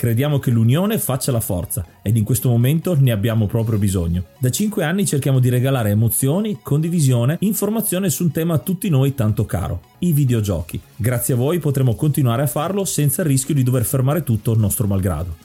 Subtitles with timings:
[0.00, 4.24] Crediamo che l'unione faccia la forza ed in questo momento ne abbiamo proprio bisogno.
[4.38, 9.14] Da 5 anni cerchiamo di regalare emozioni, condivisione, informazione su un tema a tutti noi
[9.14, 10.80] tanto caro, i videogiochi.
[10.96, 14.58] Grazie a voi potremo continuare a farlo senza il rischio di dover fermare tutto il
[14.58, 15.36] nostro malgrado.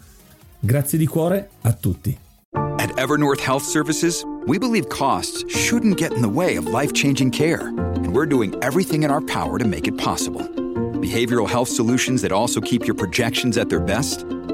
[0.58, 2.18] Grazie di cuore a tutti.
[2.78, 7.74] At Evernorth Health Services, we believe costs shouldn't get in the way of life-changing care,
[7.76, 10.50] and we're doing everything in our power to make it possible.
[11.02, 14.26] Behavioral health solutions that also keep your projections at their best?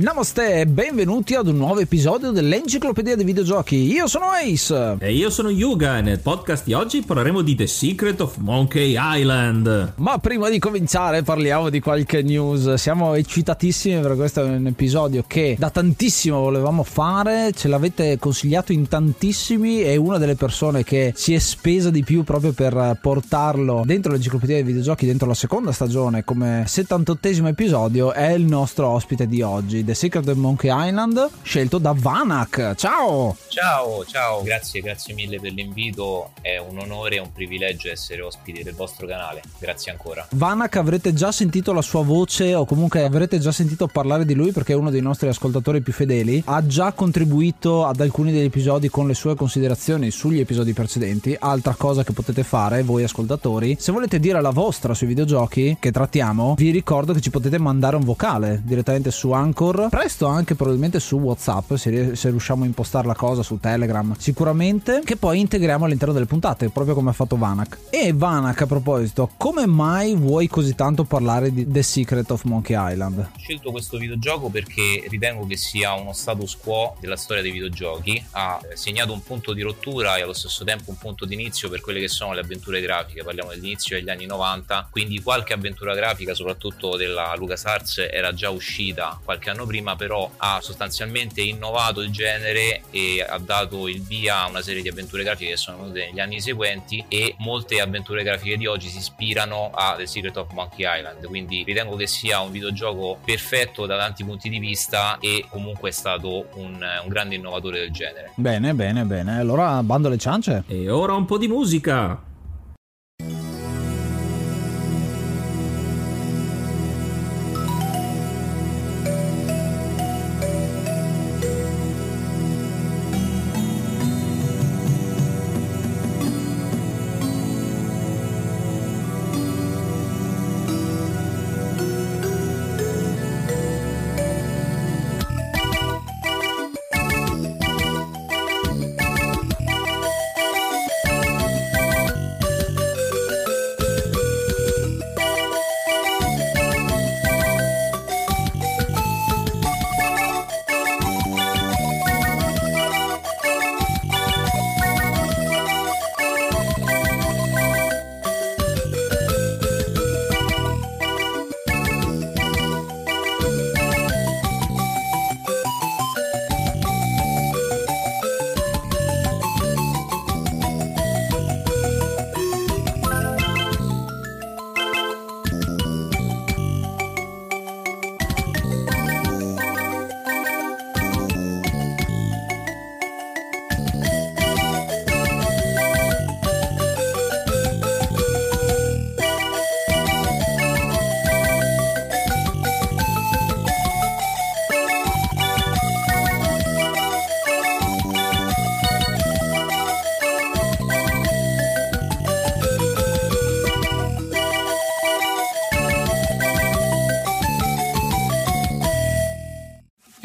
[0.00, 3.92] Namaste e benvenuti ad un nuovo episodio dell'Enciclopedia dei Videogiochi.
[3.92, 4.96] Io sono Ace.
[4.98, 8.96] E io sono Yuga e nel podcast di oggi parleremo di The Secret of Monkey
[8.98, 9.92] Island.
[9.96, 12.72] Ma prima di cominciare parliamo di qualche news.
[12.74, 18.72] Siamo eccitatissimi per questo è un episodio che da tantissimo volevamo fare, ce l'avete consigliato
[18.72, 23.82] in tantissimi e una delle persone che si è spesa di più proprio per portarlo
[23.84, 29.26] dentro l'Enciclopedia dei Videogiochi, dentro la seconda stagione come 78esimo episodio è il nostro ospite
[29.26, 29.88] di oggi.
[29.90, 32.74] The Secret of Monkey Island, scelto da Vanak.
[32.76, 33.36] Ciao!
[33.48, 36.30] Ciao, ciao, grazie, grazie mille per l'invito.
[36.40, 39.42] È un onore e un privilegio essere ospite del vostro canale.
[39.58, 40.24] Grazie ancora.
[40.30, 44.52] Vanak avrete già sentito la sua voce o comunque avrete già sentito parlare di lui
[44.52, 46.40] perché è uno dei nostri ascoltatori più fedeli.
[46.46, 51.36] Ha già contribuito ad alcuni degli episodi con le sue considerazioni sugli episodi precedenti.
[51.36, 55.90] Altra cosa che potete fare voi ascoltatori, se volete dire la vostra sui videogiochi che
[55.90, 61.00] trattiamo, vi ricordo che ci potete mandare un vocale direttamente su Anchor presto anche probabilmente
[61.00, 65.84] su WhatsApp, se, se riusciamo a impostare la cosa su Telegram, sicuramente, che poi integriamo
[65.84, 67.78] all'interno delle puntate, proprio come ha fatto Vanak.
[67.90, 72.76] E Vanak, a proposito, come mai vuoi così tanto parlare di The Secret of Monkey
[72.92, 73.18] Island?
[73.18, 78.22] Ho scelto questo videogioco perché ritengo che sia uno status quo della storia dei videogiochi,
[78.32, 81.80] ha segnato un punto di rottura e allo stesso tempo un punto di inizio per
[81.80, 86.34] quelle che sono le avventure grafiche, parliamo dell'inizio degli anni 90, quindi qualche avventura grafica,
[86.34, 92.82] soprattutto della LucasArts, era già uscita qualche anno prima però ha sostanzialmente innovato il genere
[92.90, 96.20] e ha dato il via a una serie di avventure grafiche che sono venute negli
[96.20, 100.84] anni seguenti e molte avventure grafiche di oggi si ispirano a The Secret of Monkey
[100.86, 101.26] Island.
[101.26, 105.92] Quindi ritengo che sia un videogioco perfetto da tanti punti di vista e comunque è
[105.92, 108.32] stato un, un grande innovatore del genere.
[108.34, 109.38] Bene bene bene.
[109.38, 110.64] Allora bando le ciance.
[110.66, 112.28] E ora un po' di musica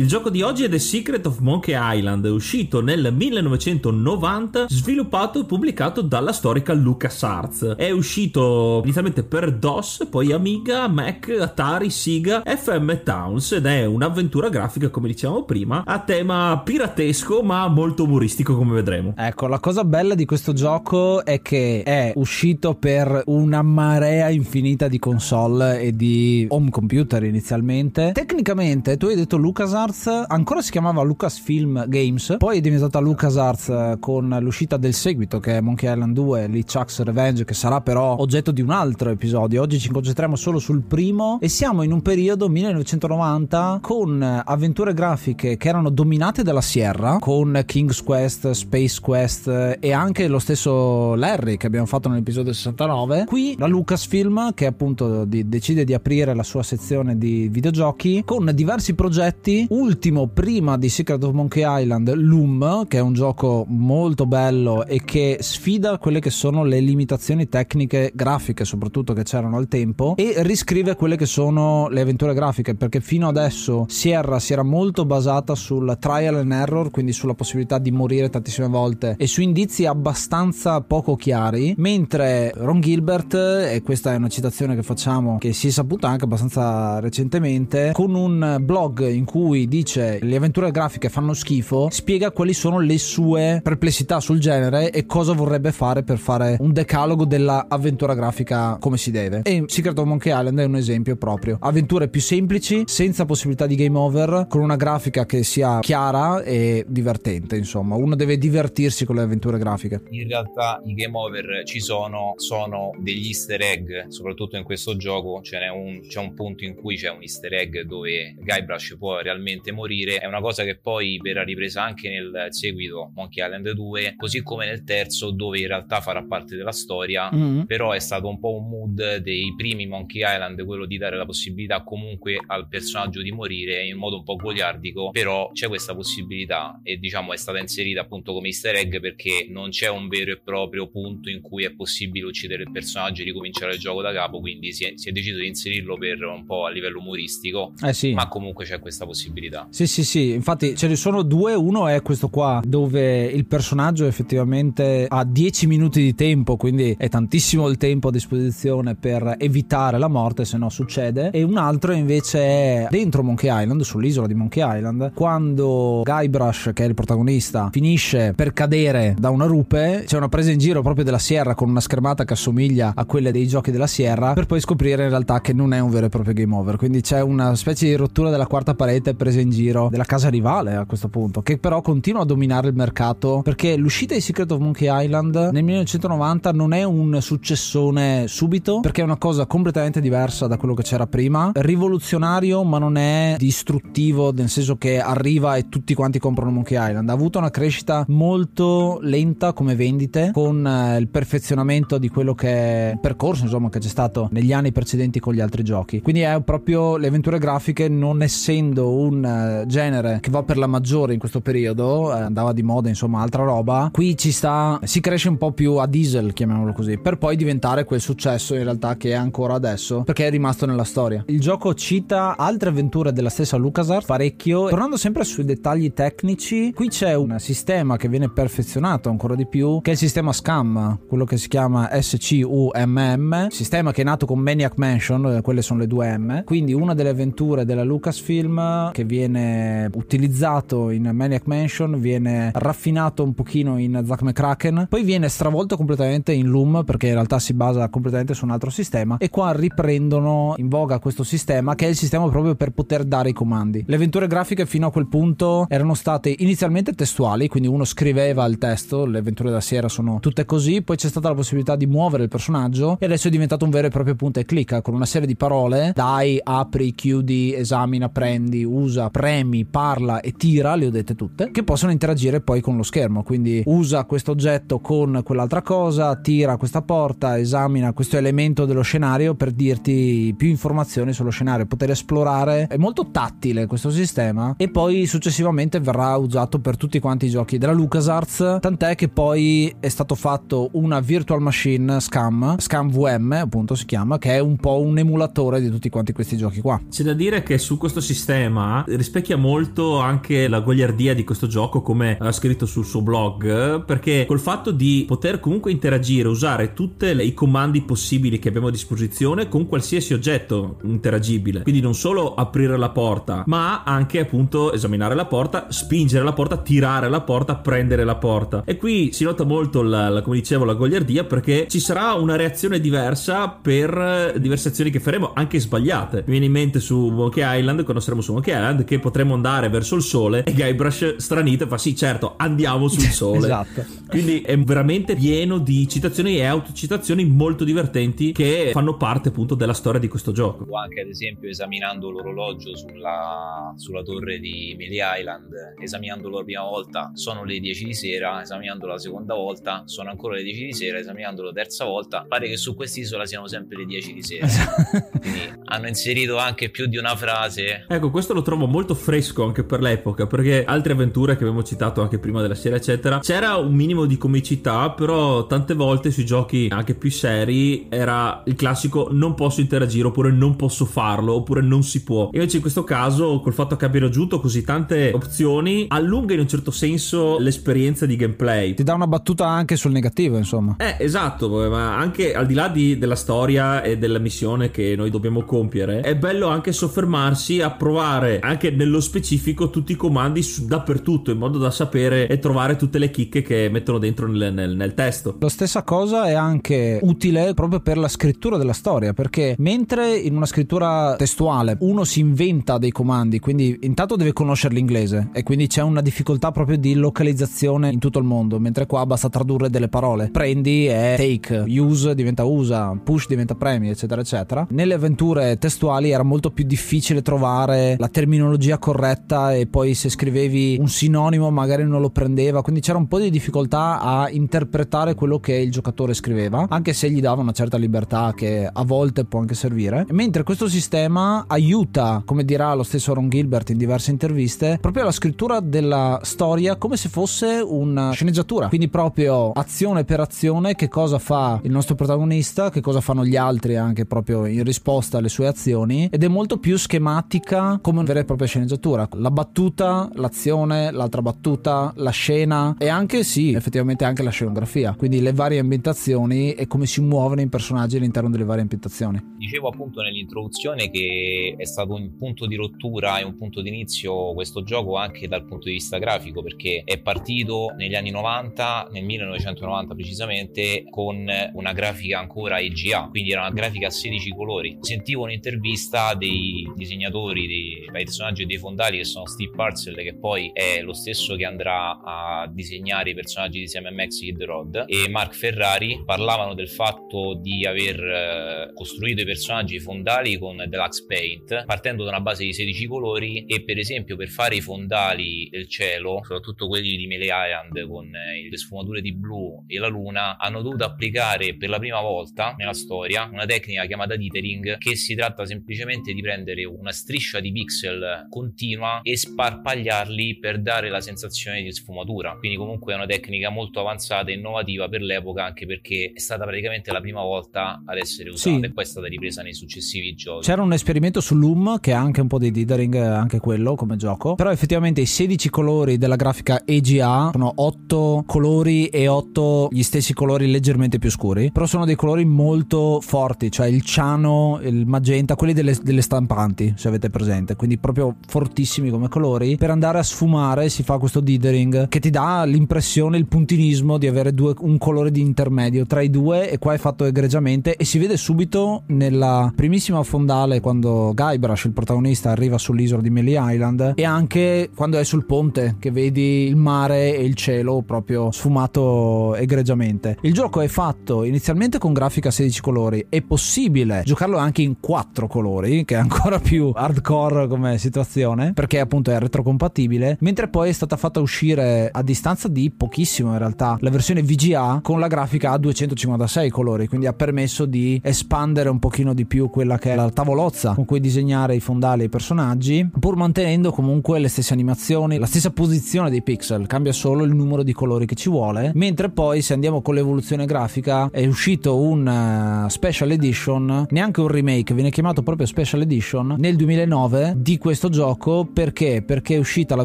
[0.00, 5.44] Il gioco di oggi è The Secret of Monkey Island, uscito nel 1990, sviluppato e
[5.44, 7.74] pubblicato dalla storica LucasArts.
[7.76, 14.48] È uscito inizialmente per DOS, poi Amiga, Mac, Atari, Sega, FM Towns ed è un'avventura
[14.48, 19.12] grafica, come dicevamo prima, a tema piratesco ma molto umoristico come vedremo.
[19.14, 24.88] Ecco, la cosa bella di questo gioco è che è uscito per una marea infinita
[24.88, 28.12] di console e di home computer inizialmente.
[28.14, 33.68] Tecnicamente, tu hai detto LucasArts LucasArts ancora si chiamava Lucasfilm Games, poi è diventata LucasArts
[33.68, 38.16] eh, con l'uscita del seguito che è Monkey Island 2, LeChuck's Revenge, che sarà però
[38.18, 39.62] oggetto di un altro episodio.
[39.62, 45.56] Oggi ci concentriamo solo sul primo e siamo in un periodo 1990 con avventure grafiche
[45.56, 51.56] che erano dominate dalla Sierra, con King's Quest, Space Quest e anche lo stesso Larry
[51.56, 53.24] che abbiamo fatto nell'episodio 69.
[53.26, 58.48] Qui la Lucasfilm che appunto di, decide di aprire la sua sezione di videogiochi con
[58.54, 64.26] diversi progetti ultimo prima di Secret of Monkey Island, Loom, che è un gioco molto
[64.26, 69.68] bello e che sfida quelle che sono le limitazioni tecniche grafiche, soprattutto che c'erano al
[69.68, 74.62] tempo, e riscrive quelle che sono le avventure grafiche, perché fino adesso Sierra si era
[74.62, 79.40] molto basata sul trial and error, quindi sulla possibilità di morire tantissime volte e su
[79.40, 85.54] indizi abbastanza poco chiari, mentre Ron Gilbert, e questa è una citazione che facciamo che
[85.54, 91.08] si è saputa anche abbastanza recentemente, con un blog in cui dice le avventure grafiche
[91.08, 96.18] fanno schifo, spiega quali sono le sue perplessità sul genere e cosa vorrebbe fare per
[96.18, 99.42] fare un decalogo dell'avventura grafica come si deve.
[99.44, 101.56] E Secret of Monkey Island è un esempio proprio.
[101.60, 106.84] Avventure più semplici, senza possibilità di game over, con una grafica che sia chiara e
[106.88, 107.94] divertente, insomma.
[107.94, 110.02] Uno deve divertirsi con le avventure grafiche.
[110.10, 115.40] In realtà i game over ci sono, sono degli easter egg, soprattutto in questo gioco
[115.72, 119.72] un, c'è un punto in cui c'è un easter egg dove Guybrush può realmente letteralmente
[119.72, 120.18] morire.
[120.18, 124.66] È una cosa che poi verrà ripresa anche nel seguito Monkey Island 2 così come
[124.66, 127.28] nel terzo dove in realtà farà parte della storia.
[127.32, 127.62] Mm-hmm.
[127.64, 131.24] però è stato un po' un mood dei primi Monkey Island quello di dare la
[131.24, 135.10] possibilità comunque al personaggio di morire in modo un po' goliardico.
[135.10, 139.70] Però c'è questa possibilità e diciamo è stata inserita appunto come easter egg perché non
[139.70, 143.74] c'è un vero e proprio punto in cui è possibile uccidere il personaggio e ricominciare
[143.74, 146.66] il gioco da capo quindi si è, si è deciso di inserirlo per un po'
[146.66, 147.72] a livello umoristico.
[147.82, 148.12] Eh sì.
[148.12, 149.66] ma comunque c'è questa possibilità possibilità.
[149.70, 154.06] Sì, sì, sì, infatti ce ne sono due, uno è questo qua dove il personaggio
[154.06, 159.98] effettivamente ha 10 minuti di tempo, quindi è tantissimo il tempo a disposizione per evitare
[159.98, 164.34] la morte, se no succede, e un altro invece è dentro Monkey Island, sull'isola di
[164.34, 170.16] Monkey Island, quando Guybrush, che è il protagonista, finisce per cadere da una rupe, c'è
[170.16, 173.46] una presa in giro proprio della Sierra con una schermata che assomiglia a quelle dei
[173.46, 176.34] giochi della Sierra, per poi scoprire in realtà che non è un vero e proprio
[176.34, 179.88] game over, quindi c'è una specie di rottura della quarta parete per presa in giro
[179.90, 184.14] della casa rivale a questo punto, che però continua a dominare il mercato perché l'uscita
[184.14, 189.16] di Secret of Monkey Island nel 1990 non è un successone subito, perché è una
[189.16, 194.76] cosa completamente diversa da quello che c'era prima, rivoluzionario ma non è distruttivo nel senso
[194.76, 199.76] che arriva e tutti quanti comprano Monkey Island, ha avuto una crescita molto lenta come
[199.76, 204.28] vendite con eh, il perfezionamento di quello che è il percorso insomma che c'è stato
[204.32, 206.00] negli anni precedenti con gli altri giochi.
[206.00, 210.66] Quindi è proprio le avventure grafiche non essendo un un genere che va per la
[210.66, 215.00] maggiore in questo periodo, eh, andava di moda insomma altra roba, qui ci sta, si
[215.00, 218.96] cresce un po' più a diesel, chiamiamolo così, per poi diventare quel successo in realtà
[218.96, 221.22] che è ancora adesso, perché è rimasto nella storia.
[221.26, 226.88] Il gioco cita altre avventure della stessa LucasArts parecchio, tornando sempre sui dettagli tecnici, qui
[226.88, 231.24] c'è un sistema che viene perfezionato ancora di più, che è il sistema SCAM, quello
[231.24, 235.86] che si chiama SCUMM, sistema che è nato con Maniac Mansion, eh, quelle sono le
[235.86, 242.52] due M, quindi una delle avventure della Lucasfilm che viene utilizzato in Maniac Mansion, viene
[242.54, 247.40] raffinato un pochino in Zack McCracken, poi viene stravolto completamente in Loom perché in realtà
[247.40, 251.86] si basa completamente su un altro sistema e qua riprendono in voga questo sistema che
[251.86, 253.82] è il sistema proprio per poter dare i comandi.
[253.84, 258.58] Le avventure grafiche fino a quel punto erano state inizialmente testuali, quindi uno scriveva il
[258.58, 262.22] testo, le avventure da sera sono tutte così, poi c'è stata la possibilità di muovere
[262.22, 265.06] il personaggio e adesso è diventato un vero e proprio punta e clicca con una
[265.06, 270.90] serie di parole, dai, apri, chiudi, esamina, prendi, usa, premi, parla e tira, le ho
[270.90, 275.62] dette tutte, che possono interagire poi con lo schermo, quindi usa questo oggetto con quell'altra
[275.62, 281.66] cosa, tira questa porta, esamina questo elemento dello scenario per dirti più informazioni sullo scenario,
[281.66, 287.26] poter esplorare, è molto tattile questo sistema e poi successivamente verrà usato per tutti quanti
[287.26, 292.90] i giochi della LucasArts, tant'è che poi è stato fatto una virtual machine Scam, Scam
[292.90, 296.60] VM appunto si chiama, che è un po' un emulatore di tutti quanti questi giochi
[296.60, 296.80] qua.
[296.90, 301.82] C'è da dire che su questo sistema rispecchia molto anche la goliardia di questo gioco
[301.82, 307.06] come ha scritto sul suo blog, perché col fatto di poter comunque interagire, usare tutti
[307.06, 312.76] i comandi possibili che abbiamo a disposizione con qualsiasi oggetto interagibile, quindi non solo aprire
[312.76, 318.04] la porta, ma anche appunto esaminare la porta, spingere la porta, tirare la porta, prendere
[318.04, 318.62] la porta.
[318.64, 322.36] E qui si nota molto la, la come dicevo la goliardia perché ci sarà una
[322.36, 326.18] reazione diversa per diverse azioni che faremo anche sbagliate.
[326.26, 329.68] Mi viene in mente su Monkey Island quando saremo su Monkey Island che potremo andare
[329.68, 333.38] verso il sole e Guybrush stranito fa sì certo andiamo sul sole.
[333.38, 333.84] esatto.
[334.08, 339.72] Quindi è veramente pieno di citazioni e autocitazioni molto divertenti che fanno parte appunto della
[339.72, 340.66] storia di questo gioco.
[340.76, 347.10] Anche ad esempio esaminando l'orologio sulla, sulla torre di Melee Island, esaminandolo la prima volta
[347.14, 350.98] sono le 10 di sera, esaminandolo la seconda volta sono ancora le 10 di sera,
[350.98, 354.46] esaminandolo la terza volta pare che su quest'isola siano sempre le 10 di sera.
[355.20, 357.84] Quindi hanno inserito anche più di una frase.
[357.88, 362.00] Ecco, questo lo trovo molto fresco anche per l'epoca, perché altre avventure che abbiamo citato
[362.00, 366.68] anche prima della serie, eccetera, c'era un minimo di comicità, però tante volte sui giochi
[366.70, 371.82] anche più seri era il classico non posso interagire oppure non posso farlo oppure non
[371.82, 372.30] si può.
[372.32, 376.48] Invece in questo caso, col fatto che abbiano aggiunto così tante opzioni, allunga in un
[376.48, 378.74] certo senso l'esperienza di gameplay.
[378.74, 380.76] Ti dà una battuta anche sul negativo, insomma.
[380.78, 385.10] Eh, esatto, ma anche al di là di, della storia e della missione che noi
[385.10, 390.66] dobbiamo compiere, è bello anche soffermarsi a provare anche nello specifico tutti i comandi su,
[390.66, 394.74] dappertutto in modo da sapere e trovare tutte le chicche che mettono dentro nel, nel,
[394.74, 395.36] nel testo.
[395.38, 400.34] La stessa cosa è anche utile proprio per la scrittura della storia, perché mentre in
[400.34, 405.68] una scrittura testuale uno si inventa dei comandi, quindi intanto deve conoscere l'inglese e quindi
[405.68, 409.88] c'è una difficoltà proprio di localizzazione in tutto il mondo, mentre qua basta tradurre delle
[409.88, 410.28] parole.
[410.30, 414.66] Prendi è take, use diventa usa, push diventa premi, eccetera, eccetera.
[414.70, 418.38] Nelle avventure testuali era molto più difficile trovare la terminologia
[418.78, 423.18] corretta e poi se scrivevi un sinonimo magari non lo prendeva, quindi c'era un po'
[423.18, 427.76] di difficoltà a interpretare quello che il giocatore scriveva, anche se gli dava una certa
[427.76, 430.06] libertà che a volte può anche servire.
[430.10, 435.12] Mentre questo sistema aiuta, come dirà lo stesso Ron Gilbert in diverse interviste, proprio la
[435.12, 441.18] scrittura della storia come se fosse una sceneggiatura, quindi proprio azione per azione che cosa
[441.18, 445.46] fa il nostro protagonista, che cosa fanno gli altri anche proprio in risposta alle sue
[445.46, 449.08] azioni ed è molto più schematica come una vera e propria sceneggiatura.
[449.14, 455.20] La battuta, l'azione, l'altra battuta, la scena e anche sì, effettivamente anche la scenografia, quindi
[455.20, 459.20] le varie ambientazioni e come si muovono i personaggi all'interno delle varie ambientazioni.
[459.36, 464.32] Dicevo appunto nell'introduzione che è stato un punto di rottura e un punto di inizio
[464.32, 469.04] questo gioco anche dal punto di vista grafico perché è partito negli anni 90, nel
[469.04, 474.78] 1990 precisamente, con una grafica ancora EGA, quindi era una grafica a 16 colori.
[474.82, 480.50] Sentivo un'intervista dei disegnatori dei, dei personaggi dei fondali che sono Steve Parcell che poi
[480.52, 485.08] è lo stesso che andrà a disegnare i personaggi di Sam Max Kid Rod e
[485.08, 491.64] Mark Ferrari parlavano del fatto di aver eh, costruito i personaggi fondali con Deluxe Paint
[491.64, 495.66] partendo da una base di 16 colori e per esempio per fare i fondali del
[495.66, 500.36] cielo soprattutto quelli di Melee Island con eh, le sfumature di blu e la luna
[500.36, 505.14] hanno dovuto applicare per la prima volta nella storia una tecnica chiamata dithering che si
[505.14, 511.62] tratta semplicemente di prendere una striscia di pixel continua e sparpagliarli per dare la sensazione
[511.62, 516.12] di sfumatura quindi comunque è una tecnica molto avanzata e innovativa per l'epoca anche perché
[516.14, 518.64] è stata praticamente la prima volta ad essere usata Sì.
[518.64, 520.46] e poi è stata ripresa nei successivi giochi.
[520.46, 523.96] C'era un esperimento su Loom che ha anche un po' di dithering, anche quello come
[523.96, 529.82] gioco, però effettivamente i 16 colori della grafica EGA sono 8 colori e 8 gli
[529.82, 534.86] stessi colori leggermente più scuri, però sono dei colori molto forti, cioè il ciano, il
[534.86, 539.56] magenta, quelli delle, delle stampanti, se avete presente, quindi proprio fortissimi come colori.
[539.56, 544.06] Per andare a sfumare si fa questo dithering che ti dà l'impressione, il puntinismo di
[544.06, 547.84] avere due, un colore di intermedio tra i due e qua è fatto egregiamente e
[547.84, 553.92] si vede subito nella primissima fondale quando Guybrush, il protagonista, arriva sull'isola di Melee Island
[553.96, 559.34] e anche quando è sul ponte che vedi il mare e il cielo proprio sfumato
[559.34, 560.18] egregiamente.
[560.22, 565.26] Il gioco è fatto inizialmente con grafica 16 colori, è possibile giocarlo anche in 4
[565.26, 570.72] colori, che è ancora più hardcore come situazione, perché appunto è retrocompatibile, mentre poi è
[570.72, 575.50] stata fatta uscire a distanza di pochissimo in realtà la versione VGA con la grafica
[575.50, 579.96] a 256 colori, quindi ha permesso di espandere un pochino di più quella che è
[579.96, 584.52] la tavolozza con cui disegnare i fondali e i personaggi, pur mantenendo comunque le stesse
[584.52, 588.70] animazioni, la stessa posizione dei pixel, cambia solo il numero di colori che ci vuole,
[588.74, 594.28] mentre poi se andiamo con l'evoluzione grafica è uscito un uh, special edition, neanche un
[594.28, 599.02] remake, viene chiamato proprio special edition nel 2009 di questo gioco perché?
[599.02, 599.84] Perché è uscita la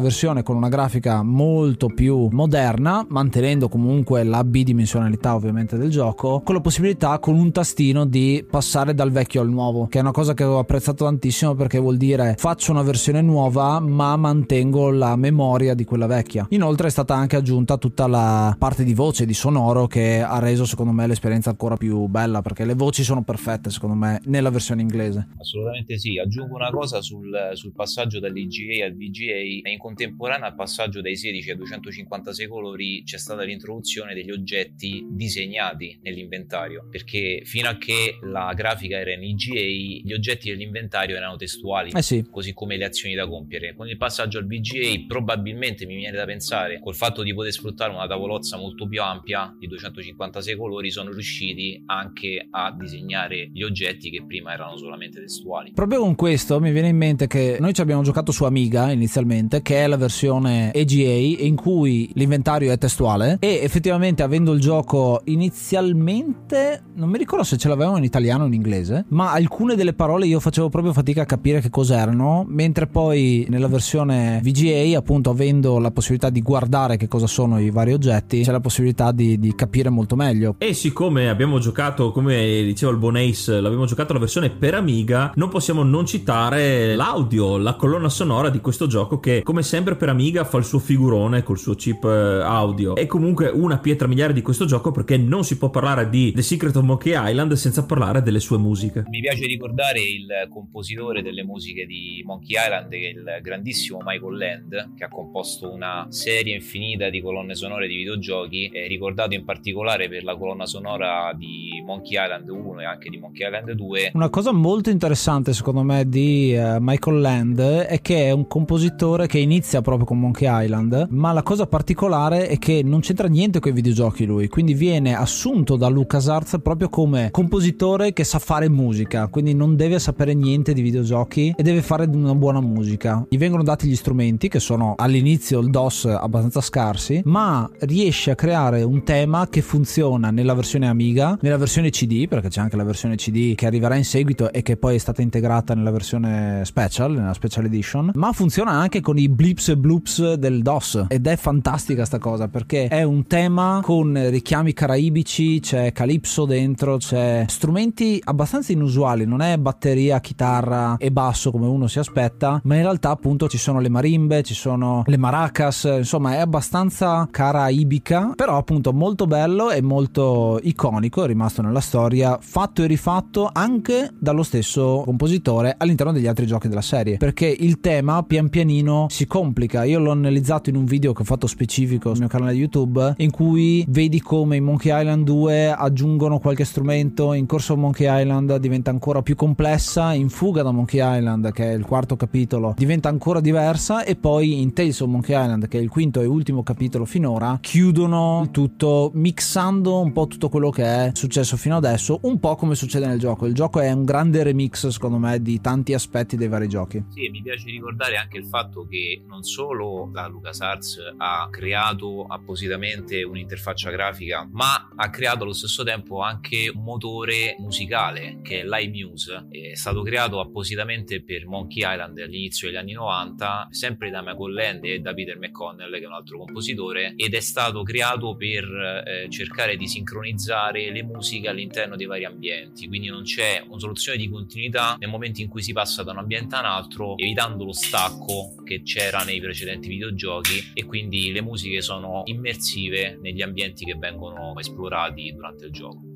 [0.00, 6.54] versione con una grafica molto più moderna, mantenendo comunque la bidimensionalità ovviamente del gioco, con
[6.54, 10.34] la possibilità con un tastino di passare dal vecchio al nuovo, che è una cosa
[10.34, 15.74] che ho apprezzato tantissimo perché vuol dire faccio una versione nuova ma mantengo la memoria
[15.74, 16.46] di quella vecchia.
[16.50, 20.64] Inoltre è stata anche aggiunta tutta la parte di voce, di sonoro che ha reso
[20.64, 24.82] secondo me l'esperienza ancora più bella perché le voci sono perfette secondo me nella versione
[24.82, 25.28] inglese.
[25.38, 31.00] Assolutamente sì, aggiungo una cosa sul, sul passaggio dall'IGA al VGA, in contemporanea al passaggio
[31.00, 37.76] dai 16 ai 256 colori c'è stata l'introduzione degli oggetti disegnati nell'inventario perché fino a
[37.76, 42.24] che la grafica era in IGA gli oggetti dell'inventario erano testuali eh sì.
[42.30, 46.24] così come le azioni da compiere con il passaggio al VGA probabilmente mi viene da
[46.24, 51.10] pensare col fatto di poter sfruttare una tavolozza molto più ampia di 256 colori sono
[51.12, 56.72] riusciti anche a disegnare gli oggetti che prima erano solamente testuali proprio con questo mi
[56.72, 60.72] viene in mente che noi ci abbiamo giocato su Amiga inizialmente che è la versione
[60.72, 63.38] EGA in cui l'inventario è testuale.
[63.40, 68.46] E effettivamente avendo il gioco inizialmente non mi ricordo se ce l'avevamo in italiano o
[68.46, 72.86] in inglese ma alcune delle parole io facevo proprio fatica a capire che cos'erano mentre
[72.86, 77.92] poi nella versione VGA appunto avendo la possibilità di guardare che cosa sono i vari
[77.92, 80.54] oggetti c'è la possibilità di, di capire molto meglio.
[80.58, 85.32] E siccome abbiamo giocato come diceva il buon Ace l'abbiamo giocato la versione per Amiga
[85.34, 90.08] non possiamo non citare l'audio la colonna sonora di questo gioco che come sempre per
[90.08, 92.94] Amiga fa il suo figurone col suo chip eh, audio.
[92.96, 96.42] È comunque una pietra miliare di questo gioco perché non si può parlare di The
[96.42, 99.04] Secret of Monkey Island senza parlare delle sue musiche.
[99.08, 104.36] Mi piace ricordare il compositore delle musiche di Monkey Island che è il grandissimo Michael
[104.36, 109.44] Land che ha composto una serie infinita di colonne sonore di videogiochi è ricordato in
[109.44, 114.10] particolare per la colonna sonora di Monkey Island 1 e anche di Monkey Island 2
[114.14, 119.26] una cosa molto interessante secondo me di uh, Michael Land è che è un compositore
[119.26, 123.60] che inizia proprio con Monkey Island ma la cosa particolare è che non c'entra niente
[123.60, 128.68] con i videogiochi lui quindi viene assunto da LucasArts proprio come compositore che sa fare
[128.68, 133.24] musica quindi non deve sapere niente di videogiochi e deve fare una buona musica.
[133.28, 138.34] Gli vengono dati gli strumenti che sono all'inizio il DOS abbastanza scarsi ma riesce a
[138.34, 142.84] creare un tema che funziona nella versione Amiga nella versione CD perché c'è anche la
[142.84, 147.12] versione CD che arriverà in seguito e che poi è stata integrata nella versione special
[147.12, 151.06] nella special edition ma funziona anche con i blips e bloops del DOS.
[151.08, 156.96] Ed è fantastica sta cosa perché è un tema con richiami caraibici c'è calypso dentro
[156.96, 162.76] c'è strumenti abbastanza inusuali non è batteria chitarra e basso come uno si aspetta ma
[162.76, 168.32] in realtà appunto ci sono le marimbe ci sono le maracas insomma è abbastanza caraibica
[168.34, 174.10] però appunto molto bello e molto iconico è rimasto nella storia fatto e rifatto anche
[174.18, 179.26] dallo stesso compositore all'interno degli altri giochi della serie perché il tema pian pianino si
[179.26, 179.82] complica.
[179.82, 183.32] Io l'ho analizzato in un video che ho fatto specifico sul mio canale YouTube in
[183.32, 188.90] cui vedi come in Monkey Island 2 aggiungono qualche strumento in corso Monkey Island diventa
[188.90, 193.40] ancora più complessa in fuga da Monkey Island che è il quarto capitolo diventa ancora
[193.40, 197.06] diversa e poi in Tales of Monkey Island che è il quinto e ultimo capitolo
[197.06, 202.38] finora chiudono il tutto mixando un po' tutto quello che è successo fino adesso un
[202.38, 203.46] po' come succede nel gioco.
[203.46, 207.30] Il gioco è un grande remix secondo me di tanti aspetti dei vari giochi sì
[207.30, 213.90] mi piace ricordare anche il fatto che non solo la LucasArts ha creato appositamente un'interfaccia
[213.90, 219.74] grafica ma ha creato allo stesso tempo anche un motore musicale che è l'iMuse, è
[219.74, 224.98] stato creato appositamente per Monkey Island all'inizio degli anni 90, sempre da Michael Land e
[225.00, 229.76] da Peter McConnell, che è un altro compositore, ed è stato creato per eh, cercare
[229.76, 234.96] di sincronizzare le musiche all'interno dei vari ambienti, quindi non c'è una soluzione di continuità
[234.98, 238.54] nel momento in cui si passa da un ambiente a un altro, evitando lo stacco
[238.64, 244.58] che c'era nei precedenti videogiochi e quindi le musiche sono immersive negli ambienti che vengono
[244.58, 246.15] esplorati durante il gioco.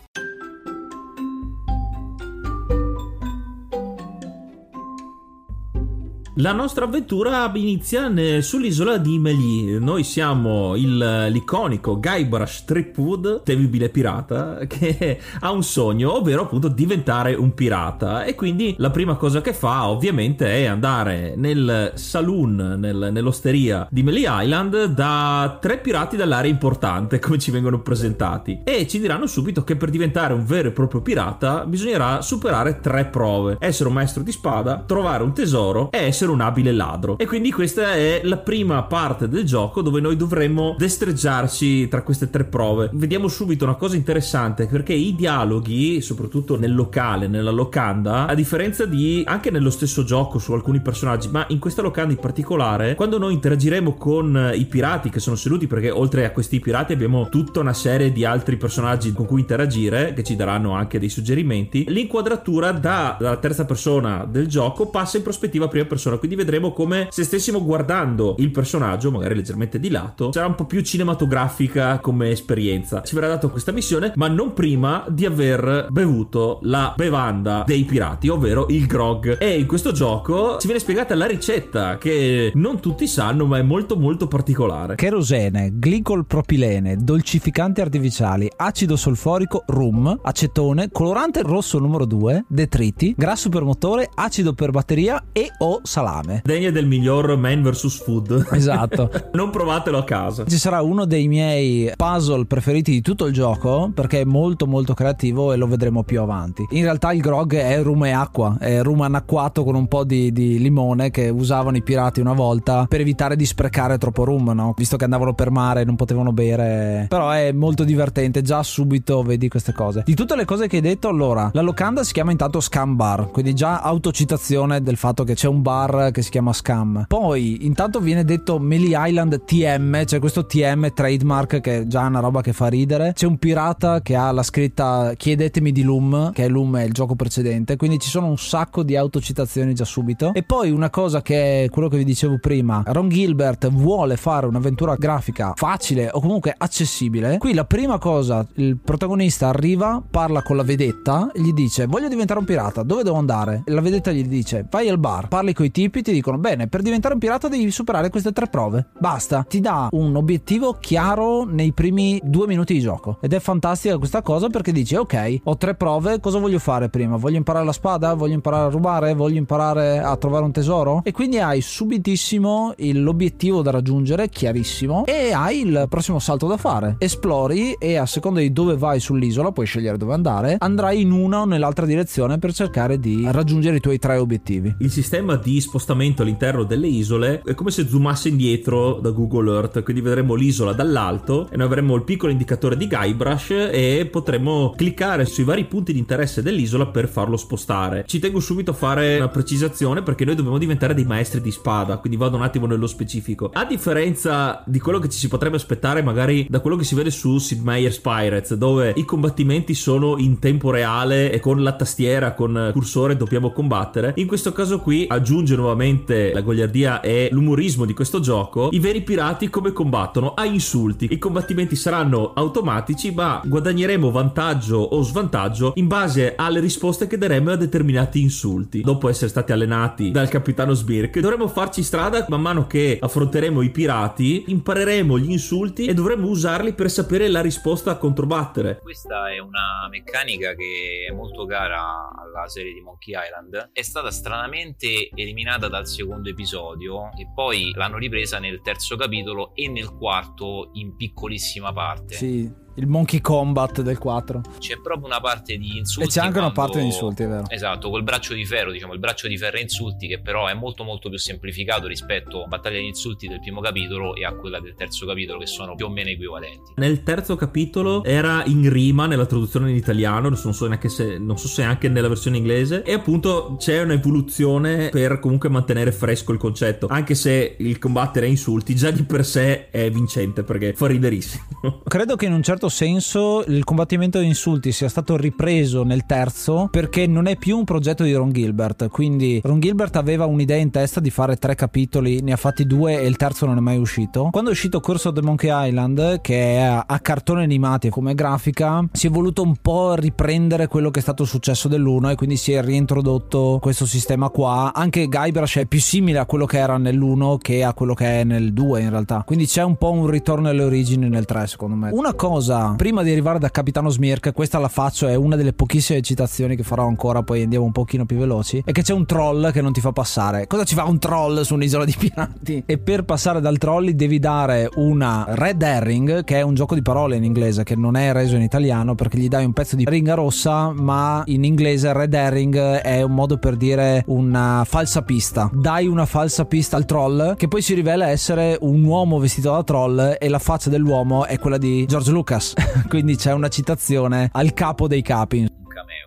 [6.41, 9.77] La nostra avventura inizia sull'isola di Melie.
[9.77, 17.35] Noi siamo il, l'iconico Guybrush Threepwood, temibile pirata, che ha un sogno, ovvero appunto diventare
[17.35, 18.23] un pirata.
[18.23, 24.01] E quindi la prima cosa che fa, ovviamente, è andare nel saloon, nel, nell'osteria di
[24.01, 28.61] Melie Island, da tre pirati dall'area importante, come ci vengono presentati.
[28.63, 33.05] E ci diranno subito che per diventare un vero e proprio pirata bisognerà superare tre
[33.05, 37.17] prove: essere un maestro di spada, trovare un tesoro e essere essere un abile ladro.
[37.17, 42.29] E quindi questa è la prima parte del gioco dove noi dovremmo destreggiarci tra queste
[42.29, 42.89] tre prove.
[42.93, 48.85] Vediamo subito una cosa interessante perché i dialoghi, soprattutto nel locale, nella locanda, a differenza
[48.85, 53.17] di anche nello stesso gioco su alcuni personaggi, ma in questa locanda in particolare, quando
[53.17, 57.59] noi interagiremo con i pirati che sono seduti, perché oltre a questi pirati abbiamo tutta
[57.59, 62.71] una serie di altri personaggi con cui interagire, che ci daranno anche dei suggerimenti, l'inquadratura
[62.71, 67.07] da, dalla terza persona del gioco passa in prospettiva prima persona persona, quindi vedremo come
[67.09, 72.29] se stessimo guardando il personaggio, magari leggermente di lato, sarà un po' più cinematografica come
[72.29, 73.01] esperienza.
[73.01, 78.27] Ci verrà dato questa missione, ma non prima di aver bevuto la bevanda dei pirati,
[78.27, 79.37] ovvero il grog.
[79.39, 83.61] E in questo gioco ci viene spiegata la ricetta che non tutti sanno, ma è
[83.61, 84.95] molto molto particolare.
[84.95, 93.49] Kerosene, glicol propilene, dolcificanti artificiali, acido solforico, rum, acetone, colorante rosso numero 2, detriti, grasso
[93.49, 96.41] per motore, acido per batteria e o salame salame.
[96.43, 98.47] Degna del miglior Man vs Food.
[98.51, 99.09] Esatto.
[99.33, 100.45] non provatelo a casa.
[100.45, 104.93] Ci sarà uno dei miei puzzle preferiti di tutto il gioco perché è molto molto
[104.93, 106.65] creativo e lo vedremo più avanti.
[106.71, 110.31] In realtà il grog è rum e acqua, è rum annacquato con un po' di,
[110.31, 114.73] di limone che usavano i pirati una volta per evitare di sprecare troppo rum, no?
[114.75, 117.05] Visto che andavano per mare e non potevano bere.
[117.07, 120.03] Però è molto divertente, già subito vedi queste cose.
[120.05, 123.29] Di tutte le cose che hai detto, allora, la locanda si chiama intanto Scam Bar,
[123.31, 127.05] quindi già autocitazione del fatto che c'è un bar bar che si chiama Scam.
[127.07, 132.19] Poi intanto viene detto Melee Island TM, cioè questo TM trademark che è già una
[132.19, 133.13] roba che fa ridere.
[133.13, 136.93] C'è un pirata che ha la scritta chiedetemi di Loom, che è Loom è il
[136.93, 140.33] gioco precedente, quindi ci sono un sacco di autocitazioni già subito.
[140.33, 144.45] E poi una cosa che è quello che vi dicevo prima, Ron Gilbert vuole fare
[144.45, 147.37] un'avventura grafica facile o comunque accessibile.
[147.37, 152.39] Qui la prima cosa, il protagonista arriva, parla con la vedetta, gli dice voglio diventare
[152.39, 153.63] un pirata, dove devo andare?
[153.65, 156.67] E la vedetta gli dice vai al bar, parli con i tipi ti dicono bene
[156.67, 158.87] per diventare un pirata devi superare queste tre prove.
[158.99, 159.45] Basta.
[159.47, 163.17] Ti dà un obiettivo chiaro nei primi due minuti di gioco.
[163.21, 167.15] Ed è fantastica questa cosa perché dici ok ho tre prove cosa voglio fare prima?
[167.15, 168.13] Voglio imparare la spada?
[168.13, 169.13] Voglio imparare a rubare?
[169.13, 171.01] Voglio imparare a trovare un tesoro?
[171.03, 176.95] E quindi hai subitissimo l'obiettivo da raggiungere chiarissimo e hai il prossimo salto da fare.
[176.99, 181.41] Esplori e a seconda di dove vai sull'isola puoi scegliere dove andare andrai in una
[181.41, 184.75] o nell'altra direzione per cercare di raggiungere i tuoi tre obiettivi.
[184.79, 189.83] Il sistema di spostamento all'interno delle isole è come se zoomasse indietro da Google Earth,
[189.83, 195.23] quindi vedremo l'isola dall'alto e noi avremo il piccolo indicatore di Guybrush e potremo cliccare
[195.23, 198.03] sui vari punti di interesse dell'isola per farlo spostare.
[198.05, 201.99] Ci tengo subito a fare una precisazione perché noi dobbiamo diventare dei maestri di spada,
[201.99, 203.49] quindi vado un attimo nello specifico.
[203.53, 207.11] A differenza di quello che ci si potrebbe aspettare magari da quello che si vede
[207.11, 212.33] su Sid Meier's Pirates, dove i combattimenti sono in tempo reale e con la tastiera,
[212.33, 217.93] con cursore dobbiamo combattere, in questo caso qui aggiunge nuovamente la goliardia e l'umorismo di
[217.93, 220.33] questo gioco, i veri pirati come combattono?
[220.33, 221.07] A insulti.
[221.11, 227.51] I combattimenti saranno automatici, ma guadagneremo vantaggio o svantaggio in base alle risposte che daremo
[227.51, 228.81] a determinati insulti.
[228.81, 233.69] Dopo essere stati allenati dal capitano Sbirk, dovremo farci strada man mano che affronteremo i
[233.69, 238.79] pirati, impareremo gli insulti e dovremo usarli per sapere la risposta a controbattere.
[238.81, 243.69] Questa è una meccanica che è molto cara alla serie di Monkey Island.
[243.73, 249.67] È stata stranamente eliminata dal secondo episodio e poi l'hanno ripresa nel terzo capitolo e
[249.69, 252.15] nel quarto in piccolissima parte.
[252.15, 254.41] Sì, il Monkey Combat del 4.
[254.59, 256.07] C'è proprio una parte di insulti.
[256.07, 257.43] E c'è anche una quando- parte di insulti, è vero.
[257.49, 260.53] Esatto, col braccio di ferro, diciamo, il braccio di ferro e insulti, che però è
[260.53, 264.59] molto molto più semplificato rispetto a Battaglia di insulti del primo capitolo e a quella
[264.59, 266.73] del terzo capitolo, che sono più o meno equivalenti.
[266.75, 271.37] Nel terzo capitolo era in rima nella traduzione in italiano, non so neanche se, non
[271.37, 276.37] so se anche nella versione inglese, e appunto c'è un'evoluzione per comunque mantenere fresco il
[276.37, 280.87] concetto, anche se il combattere a insulti già di per sé è vincente perché fa
[280.87, 281.81] riderissimo.
[281.83, 286.67] Credo che in un certo senso il combattimento di insulti sia stato ripreso nel terzo
[286.71, 288.89] perché non è più un progetto di Ron Gilbert.
[288.89, 292.99] Quindi Ron Gilbert aveva un'idea in testa di fare tre capitoli, ne ha fatti due
[292.99, 294.29] e il terzo non è mai uscito.
[294.31, 298.85] Quando è uscito Curse of the Monkey Island, che è a- cartoni animati come grafica,
[298.91, 302.37] si è voluto un po' riprendere quello che è stato il successo dell'uno e quindi
[302.37, 304.71] si è riintrodotto questo sistema qua.
[304.73, 308.23] Anche Guybrush è più simile a quello che era nell'1 che a quello che è
[308.23, 309.23] nel 2 in realtà.
[309.25, 311.89] Quindi c'è un po' un ritorno alle origini nel 3 secondo me.
[311.91, 316.01] Una cosa, prima di arrivare da Capitano Smirk, questa la faccio, è una delle pochissime
[316.01, 319.51] citazioni che farò ancora, poi andiamo un pochino più veloci, è che c'è un troll
[319.51, 320.47] che non ti fa passare.
[320.47, 322.63] Cosa ci fa un troll su un'isola di pirati?
[322.65, 326.81] E per passare dal troll devi dare una red herring, che è un gioco di
[326.81, 329.85] parole in inglese, che non è reso in italiano perché gli dai un pezzo di
[329.87, 335.49] ringa rossa, ma in inglese red herring è un modo per dire una falsa pista.
[335.53, 339.63] Dai una falsa pista al troll, che poi si rivela essere un uomo vestito da
[339.63, 342.40] troll e la faccia dell'uomo è quella di George Lucas.
[342.89, 345.59] Quindi c'è una citazione al capo dei capi.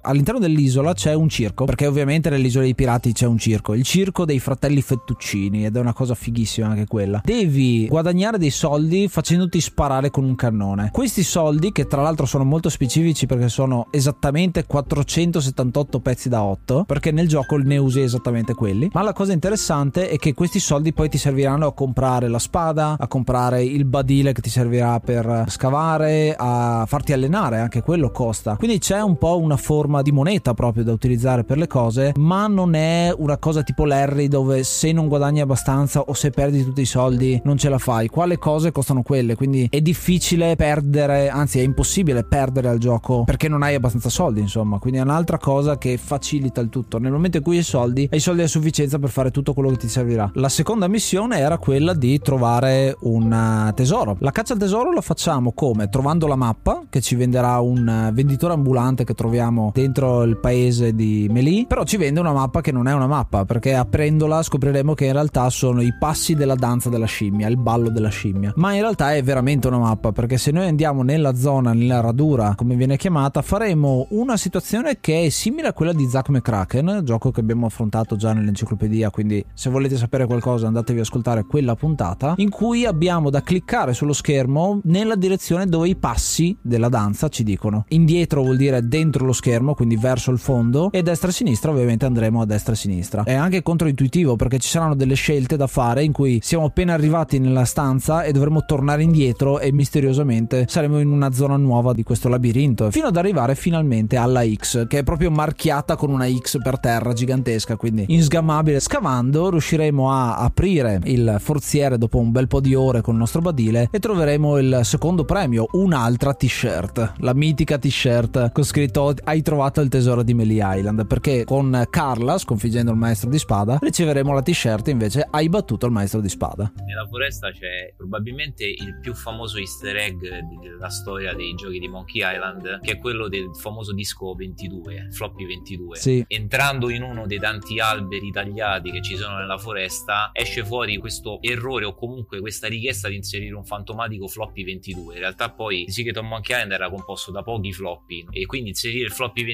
[0.07, 4.27] All'interno dell'isola c'è un circo, perché ovviamente nell'isola dei pirati c'è un circo, il circo
[4.27, 7.23] dei fratelli Fettuccini ed è una cosa fighissima anche quella.
[7.25, 10.91] Devi guadagnare dei soldi facendoti sparare con un cannone.
[10.93, 16.85] Questi soldi, che tra l'altro sono molto specifici perché sono esattamente 478 pezzi da 8,
[16.85, 20.93] perché nel gioco ne usi esattamente quelli, ma la cosa interessante è che questi soldi
[20.93, 25.47] poi ti serviranno a comprare la spada, a comprare il badile che ti servirà per
[25.49, 28.57] scavare, a farti allenare, anche quello costa.
[28.57, 32.47] Quindi c'è un po' una forma di moneta proprio da utilizzare per le cose, ma
[32.47, 36.81] non è una cosa tipo Larry dove se non guadagni abbastanza o se perdi tutti
[36.81, 38.09] i soldi non ce la fai.
[38.09, 43.25] Qua le cose costano quelle, quindi è difficile perdere, anzi è impossibile perdere al gioco
[43.25, 44.79] perché non hai abbastanza soldi, insomma.
[44.79, 46.99] Quindi è un'altra cosa che facilita il tutto.
[46.99, 49.77] Nel momento in cui hai soldi, hai soldi a sufficienza per fare tutto quello che
[49.77, 50.31] ti servirà.
[50.35, 54.17] La seconda missione era quella di trovare un eh, tesoro.
[54.21, 55.89] La caccia al tesoro la facciamo come?
[55.89, 60.95] Trovando la mappa che ci venderà un eh, venditore ambulante che troviamo dentro il paese
[60.95, 64.95] di Melì, però ci vende una mappa che non è una mappa, perché aprendola scopriremo
[64.95, 68.53] che in realtà sono i passi della danza della scimmia, il ballo della scimmia.
[68.57, 72.55] Ma in realtà è veramente una mappa, perché se noi andiamo nella zona, nella radura,
[72.57, 77.31] come viene chiamata, faremo una situazione che è simile a quella di Zack McCracken, gioco
[77.31, 82.35] che abbiamo affrontato già nell'enciclopedia, quindi se volete sapere qualcosa andatevi a ascoltare quella puntata,
[82.37, 87.43] in cui abbiamo da cliccare sullo schermo nella direzione dove i passi della danza ci
[87.43, 87.85] dicono.
[87.89, 92.07] Indietro vuol dire dentro lo schermo, quindi verso il fondo, e destra e sinistra ovviamente
[92.07, 93.23] andremo a destra e sinistra.
[93.25, 97.39] È anche controintuitivo perché ci saranno delle scelte da fare in cui siamo appena arrivati
[97.39, 102.29] nella stanza e dovremo tornare indietro e misteriosamente saremo in una zona nuova di questo
[102.29, 106.79] labirinto, fino ad arrivare finalmente alla X, che è proprio marchiata con una X per
[106.79, 108.81] terra gigantesca, quindi insgammabile.
[108.81, 113.41] Scavando riusciremo a aprire il forziere dopo un bel po' di ore con il nostro
[113.41, 119.64] badile e troveremo il secondo premio, un'altra t-shirt, la mitica t-shirt con scritto hai trovato
[119.65, 124.33] trovato il tesoro di Melee Island perché con Carla, sconfiggendo il maestro di spada, riceveremo
[124.33, 126.71] la t-shirt invece hai battuto il maestro di spada.
[126.87, 132.23] Nella foresta c'è probabilmente il più famoso easter egg della storia dei giochi di Monkey
[132.23, 135.97] Island, che è quello del famoso disco 22, floppy 22.
[135.97, 136.25] Sì.
[136.27, 141.41] Entrando in uno dei tanti alberi tagliati che ci sono nella foresta, esce fuori questo
[141.41, 145.15] errore o comunque questa richiesta di inserire un fantomatico floppy 22.
[145.15, 148.71] In realtà poi il Secret of Monkey Island era composto da pochi floppy e quindi
[148.71, 149.54] inserire il floppy 22